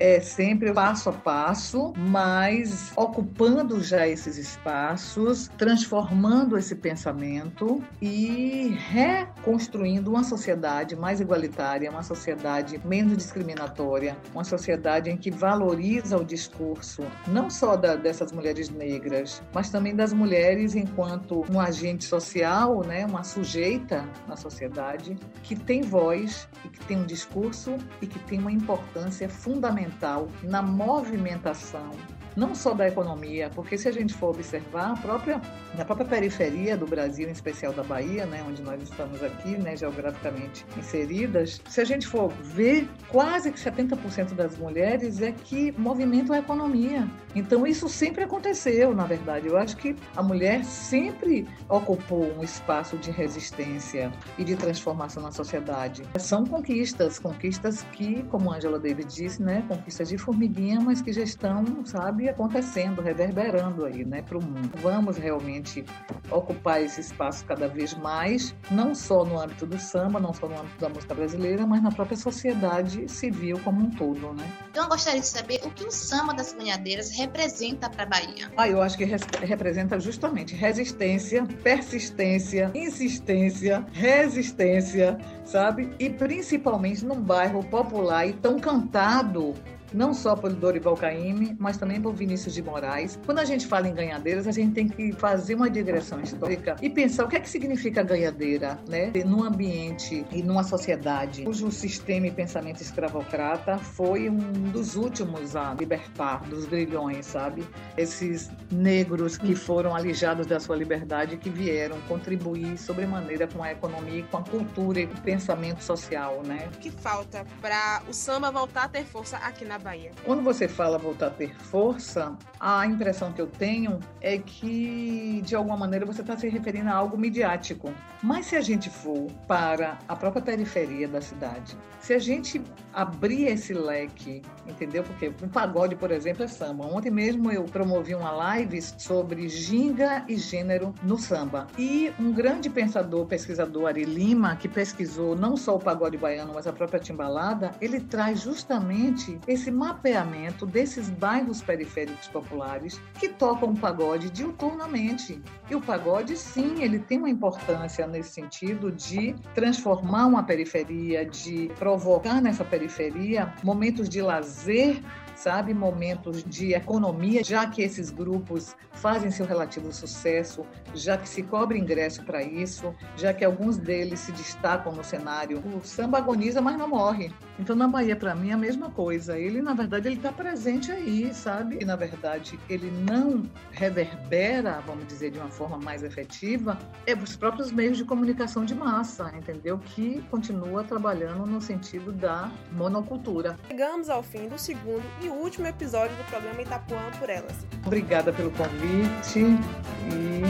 é 0.01 0.21
sempre 0.21 0.73
passo 0.73 1.11
a 1.11 1.13
passo, 1.13 1.93
mas 1.97 2.93
ocupando 2.97 3.83
já 3.83 4.07
esses 4.07 4.37
espaços, 4.37 5.51
transformando 5.59 6.57
esse 6.57 6.77
pensamento 6.77 7.83
e 8.01 8.77
reconstruindo 8.91 10.11
uma 10.11 10.23
sociedade 10.23 10.95
mais 10.95 11.21
igualitária, 11.21 11.91
uma 11.91 12.03
sociedade 12.03 12.81
menos 12.85 13.17
discriminatória, 13.17 14.17
uma 14.33 14.45
sociedade 14.45 15.11
em 15.11 15.17
que 15.17 15.31
valoriza 15.31 16.17
o 16.17 16.25
discurso 16.25 17.03
não 17.27 17.51
só 17.51 17.77
da, 17.77 17.97
dessas 17.97 18.31
mulheres 18.31 18.71
negras, 18.71 19.43
mas 19.53 19.71
também 19.71 19.95
das 19.95 20.13
mulheres 20.13 20.77
enquanto 20.77 21.45
um 21.51 21.61
agente 21.61 22.05
social, 22.05 22.85
né, 22.85 23.05
uma 23.05 23.25
sujeita 23.25 24.05
na 24.29 24.37
sociedade 24.37 25.17
que 25.43 25.57
tem 25.57 25.83
voz 25.83 26.49
e 26.65 26.69
que 26.69 26.85
tem 26.85 26.99
um 26.99 27.07
discurso 27.07 27.77
e 28.01 28.07
que 28.07 28.19
tem 28.21 28.39
uma 28.39 28.53
importância 28.53 29.29
fundamental 29.29 29.88
fundamental 29.89 30.29
na 30.43 30.63
movimentação 30.63 31.91
não 32.39 32.55
só 32.55 32.73
da 32.73 32.87
economia, 32.87 33.51
porque 33.53 33.77
se 33.77 33.89
a 33.89 33.93
gente 33.93 34.15
for 34.15 34.31
observar, 34.31 34.93
a 34.93 34.97
própria, 34.97 35.41
na 35.77 35.85
própria 35.85 36.07
periferia 36.07 36.77
do 36.77 36.87
Brasil, 36.87 37.29
em 37.29 37.33
especial 37.33 37.73
da 37.73 37.83
Bahia, 37.83 38.25
né, 38.27 38.45
onde 38.49 38.63
nós 38.63 38.81
estamos 38.81 39.23
aqui, 39.23 39.59
né, 39.59 39.77
geograficamente 39.77 40.65
inseridas, 40.77 41.61
se 41.69 41.81
a 41.81 41.85
gente 41.85 42.07
for 42.07 42.33
ver, 42.41 42.89
quase 43.09 43.51
que 43.51 43.59
70% 43.59 44.35
das 44.35 44.57
mulheres 44.57 45.21
é 45.21 45.33
que 45.33 45.73
movimentam 45.73 46.37
a 46.37 46.39
economia. 46.39 47.09
Então, 47.35 47.67
isso 47.67 47.89
sempre 47.89 48.23
aconteceu, 48.23 48.95
na 48.95 49.05
verdade. 49.05 49.49
Eu 49.49 49.57
acho 49.59 49.77
que 49.77 49.97
a 50.17 50.23
mulher 50.23 50.65
sempre 50.65 51.47
ocupou 51.69 52.33
um 52.39 52.43
espaço 52.43 52.97
de 52.97 53.11
resistência 53.11 54.13
e 54.39 54.45
de 54.45 54.55
transformação 54.55 55.23
na 55.23 55.33
sociedade. 55.33 56.03
São 56.19 56.45
conquistas, 56.45 57.19
conquistas 57.19 57.83
que, 57.93 58.23
como 58.25 58.53
Angela 58.53 58.79
Davis 58.79 59.13
disse, 59.13 59.43
né, 59.43 59.65
conquistas 59.67 60.09
de 60.09 60.17
formiguinha, 60.17 60.81
mas 60.81 61.03
que 61.03 61.13
já 61.13 61.23
estão, 61.23 61.85
sabe, 61.85 62.28
acontecendo, 62.29 63.01
reverberando 63.03 63.85
aí, 63.85 64.05
né, 64.05 64.23
para 64.23 64.39
o 64.39 64.43
mundo. 64.43 64.71
Vamos 64.81 65.17
realmente 65.17 65.85
ocupar 66.31 66.83
esse 66.83 67.01
espaço 67.01 67.45
cada 67.45 67.69
vez 67.69 67.95
mais, 67.95 68.55
não 68.71 68.95
só 68.95 69.25
no 69.25 69.41
âmbito 69.41 69.67
do 69.67 69.79
samba, 69.79 70.21
não 70.21 70.33
só 70.33 70.49
no 70.49 70.59
âmbito 70.59 70.79
da 70.79 70.89
música 70.89 71.15
brasileira, 71.15 71.67
mas 71.67 71.83
na 71.83 71.91
própria 71.91 72.17
sociedade 72.17 73.09
civil 73.09 73.59
como 73.65 73.81
um 73.81 73.91
todo, 73.91 74.33
né? 74.35 74.47
Então 74.71 74.85
eu 74.85 74.89
gostaria 74.89 75.21
de 75.21 75.27
saber 75.27 75.61
o 75.65 75.71
que 75.71 75.85
o 75.85 75.91
samba 75.91 76.35
das 76.35 76.53
banhadeiras 76.53 77.11
representa 77.11 77.89
para 77.89 78.03
a 78.05 78.07
Bahia. 78.07 78.51
Ah, 78.57 78.69
eu 78.69 78.83
acho 78.83 78.97
que 78.97 79.05
representa 79.05 79.99
justamente 79.99 80.55
resistência, 80.55 81.47
persistência, 81.63 82.71
insistência, 82.75 83.87
resistência, 83.93 85.19
sabe? 85.45 85.91
E 85.99 86.11
principalmente 86.11 87.05
num 87.05 87.21
bairro 87.21 87.63
popular 87.65 88.27
e 88.27 88.33
tão 88.33 88.59
cantado 88.59 89.55
não 89.93 90.13
só 90.15 90.37
por 90.37 90.53
Dorival 90.53 90.97
Caymmi, 90.97 91.57
mas 91.59 91.77
também 91.77 92.01
por 92.01 92.13
Vinícius 92.13 92.55
de 92.55 92.63
Moraes. 92.63 93.19
Quando 93.25 93.39
a 93.39 93.45
gente 93.45 93.67
fala 93.67 93.89
em 93.89 93.95
ganhadeiras, 93.95 94.47
a 94.47 94.53
gente 94.53 94.75
tem 94.75 94.89
que 94.89 95.13
fazer 95.13 95.55
uma 95.55 95.71
digressão 95.71 96.21
histórica 96.21 96.77
e 96.81 96.91
pensar 96.91 97.25
o 97.25 97.29
que 97.29 97.37
é 97.37 97.41
que 97.41 97.49
significa 97.49 98.03
ganhadeira, 98.03 98.79
né? 98.89 99.11
Num 99.25 99.43
ambiente 99.45 100.25
e 100.31 100.43
numa 100.43 100.63
sociedade 100.63 101.45
cujo 101.45 101.71
sistema 101.71 102.27
e 102.27 102.31
pensamento 102.31 102.81
escravocrata 102.81 103.79
foi 103.79 104.29
um 104.29 104.39
dos 104.71 104.97
últimos 104.97 105.57
a 105.57 105.75
libertar 105.75 106.43
dos 106.45 106.67
grilhões, 106.67 107.27
sabe? 107.27 107.67
Esses 107.97 108.51
negros 108.71 109.37
que 109.37 109.55
foram 109.55 109.95
alijados 109.95 110.47
da 110.47 110.61
sua 110.61 110.77
liberdade 110.77 111.37
que 111.37 111.51
vieram 111.51 112.01
contribuir 112.03 112.77
sobremaneira 112.79 113.47
com 113.47 113.63
a 113.63 113.73
economia, 113.73 114.25
com 114.31 114.39
a 114.39 114.43
cultura 114.43 115.01
e 115.01 115.07
com 115.07 115.15
o 115.15 115.21
pensamento 115.21 115.83
social, 115.83 116.43
né? 116.45 116.69
O 116.75 116.79
que 116.79 116.91
falta 116.91 117.47
para 117.61 118.03
o 118.09 118.13
samba 118.13 118.51
voltar 118.51 118.85
a 118.85 118.89
ter 118.89 119.05
força 119.05 119.37
aqui 119.39 119.65
na 119.65 119.78
Bahia. 119.79 120.11
Quando 120.25 120.43
você 120.43 120.69
fala 120.69 120.99
voltar 120.99 121.29
a 121.29 121.31
ter 121.31 121.55
força, 121.57 122.37
a 122.59 122.87
impressão 122.87 123.33
que 123.33 123.41
eu 123.41 123.47
tenho 123.47 123.99
é 124.21 124.39
que, 124.39 125.43
de 125.45 125.55
alguma 125.55 125.77
maneira, 125.77 126.05
você 126.05 126.21
está 126.21 126.37
se 126.37 126.49
referindo 126.49 126.89
a 126.89 126.95
algo 126.95 127.17
midiático. 127.17 127.93
Mas 128.23 128.47
se 128.47 128.57
a 128.57 128.61
gente 128.61 128.91
for 128.91 129.31
para 129.47 129.99
a 130.09 130.17
própria 130.17 130.43
periferia 130.43 131.07
da 131.07 131.21
cidade, 131.21 131.77
se 132.01 132.13
a 132.13 132.19
gente 132.19 132.61
abrir 132.93 133.45
esse 133.47 133.73
leque, 133.73 134.43
entendeu? 134.67 135.03
Porque 135.05 135.33
um 135.43 135.49
pagode, 135.49 135.95
por 135.95 136.11
exemplo, 136.11 136.43
é 136.43 136.49
samba. 136.49 136.85
Ontem 136.87 137.11
mesmo 137.11 137.51
eu 137.51 137.65
promovi 137.65 138.15
uma 138.15 138.31
live 138.31 138.81
sobre 138.83 139.49
ginga 139.49 140.25
e 140.29 140.37
gênero 140.37 140.95
no 141.03 141.19
samba. 141.19 141.67
E 141.79 142.13
um 142.19 142.33
grande 142.33 142.69
pensador, 142.69 143.27
pesquisador, 143.27 143.87
Ari 143.87 144.05
Lima, 144.05 144.57
que 144.57 144.69
pesquisou 144.69 145.37
não 145.37 145.57
só 145.57 145.77
o 145.77 145.79
pagode 145.79 146.17
baiano, 146.17 146.53
mas 146.55 146.67
a 146.67 146.73
própria 146.73 146.99
timbalada, 146.99 147.71
ele 147.81 148.01
traz 148.01 148.41
justamente 148.41 149.39
esse 149.47 149.68
mapeamento 149.71 150.67
desses 150.67 151.09
bairros 151.09 151.61
periféricos 151.63 152.29
populares 152.29 153.01
que 153.19 153.29
tocam 153.29 153.71
o 153.71 153.77
pagode 153.77 154.31
diuturnamente. 154.31 155.43
E 155.71 155.75
o 155.75 155.81
pagode, 155.81 156.37
sim, 156.37 156.83
ele 156.83 156.99
tem 156.99 157.19
uma 157.19 157.31
importância 157.31 158.07
nesse 158.07 158.31
sentido 158.31 158.91
de 158.91 159.35
transformar 159.55 160.27
uma 160.27 160.43
periferia, 160.43 161.25
de 161.25 161.71
provocar 161.79 162.41
nessa 162.41 162.65
periferia 162.65 163.53
momentos 163.63 164.09
de 164.09 164.23
lazer 164.23 165.01
sabe, 165.39 165.73
momentos 165.73 166.43
de 166.43 166.75
economia, 166.75 167.45
já 167.45 167.67
que 167.67 167.81
esses 167.81 168.11
grupos 168.11 168.77
fazem 168.93 169.31
seu 169.31 169.47
relativo 169.47 169.93
sucesso, 169.93 170.67
já 170.93 171.17
que 171.17 171.29
se 171.29 171.45
cobra 171.45 171.79
ingresso 171.79 172.25
para 172.25 172.43
isso, 172.43 172.93
já 173.17 173.33
que 173.33 173.45
alguns 173.45 173.77
deles 173.77 174.19
se 174.19 174.33
destacam 174.33 174.93
no 174.93 175.05
cenário. 175.05 175.63
O 175.77 175.81
samba 175.85 176.19
agoniza, 176.19 176.61
mas 176.61 176.77
não 176.77 176.89
morre. 176.89 177.33
Então, 177.59 177.77
na 177.77 177.87
Bahia, 177.87 178.17
para 178.17 178.35
mim, 178.35 178.51
é 178.51 178.55
a 178.55 178.57
mesma 178.57 178.91
coisa. 178.91 179.39
Ele, 179.39 179.63
na 179.63 179.75
verdade, 179.75 180.09
ele 180.09 180.17
está 180.17 180.33
presente 180.33 180.91
aí, 180.91 181.33
sabe? 181.33 181.79
E, 181.81 181.85
na 181.85 181.95
verdade, 181.95 182.59
ele 182.69 182.91
não 182.91 183.49
reverbera, 183.71 184.83
vamos 184.85 185.07
dizer, 185.07 185.31
de 185.31 185.39
uma 185.39 185.51
forma 185.51 185.79
mais 185.79 186.03
efetiva, 186.03 186.77
é 187.07 187.15
os 187.15 187.37
próprios 187.37 187.71
meios 187.71 187.97
de 187.97 188.05
comunicação 188.05 188.65
de 188.65 188.75
massa, 188.75 189.33
entendeu? 189.37 189.79
Que 189.79 190.21
continua 190.31 190.83
trabalhando 190.83 191.47
no 191.47 191.61
sentido 191.61 192.11
da 192.13 192.51
monocultura. 192.73 193.57
Chegamos 193.69 194.11
ao 194.11 194.23
fim 194.23 194.49
do 194.49 194.59
segundo 194.59 195.03
e 195.23 195.28
e 195.29 195.31
último 195.31 195.67
episódio 195.67 196.17
do 196.17 196.25
programa 196.25 196.63
Itapuã 196.63 197.11
por 197.19 197.29
Elas. 197.29 197.55
Obrigada 197.85 198.33
pelo 198.33 198.51
convite 198.51 199.41
e 199.41 200.43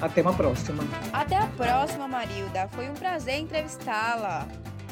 até 0.00 0.22
uma 0.22 0.34
próxima. 0.34 0.84
Até 1.12 1.36
a 1.36 1.46
próxima, 1.46 2.06
Marilda. 2.06 2.68
Foi 2.68 2.88
um 2.88 2.94
prazer 2.94 3.38
entrevistá-la. 3.38 4.46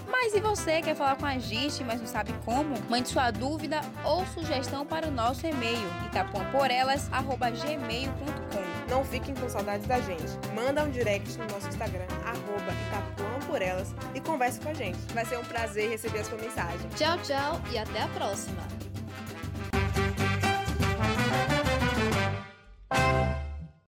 Mas 0.08 0.34
e 0.34 0.40
você 0.40 0.80
quer 0.80 0.94
falar 0.94 1.16
com 1.16 1.26
a 1.26 1.36
gente, 1.38 1.82
mas 1.84 2.00
não 2.00 2.06
sabe 2.06 2.32
como? 2.44 2.76
Mande 2.88 3.08
sua 3.08 3.32
dúvida 3.32 3.80
ou 4.04 4.24
sugestão 4.26 4.86
para 4.86 5.08
o 5.08 5.10
nosso 5.10 5.44
e-mail 5.46 5.84
itapuãporelas.gmail.com 6.06 8.88
Não 8.88 9.04
fiquem 9.04 9.34
com 9.34 9.48
saudades 9.48 9.84
da 9.86 10.00
gente. 10.00 10.22
Manda 10.54 10.84
um 10.84 10.90
direct 10.90 11.36
no 11.38 11.46
nosso 11.46 11.66
Instagram, 11.68 12.06
arroba 12.24 12.72
Itapuã 12.86 13.40
por 13.46 13.60
elas, 13.60 13.92
e 14.14 14.20
converse 14.20 14.60
com 14.60 14.68
a 14.68 14.74
gente. 14.74 14.98
Vai 15.12 15.24
ser 15.24 15.38
um 15.38 15.44
prazer 15.44 15.90
receber 15.90 16.20
a 16.20 16.24
sua 16.24 16.38
mensagem. 16.38 16.88
Tchau, 16.94 17.18
tchau 17.18 17.60
e 17.72 17.78
até 17.78 18.02
a 18.02 18.08
próxima! 18.08 18.75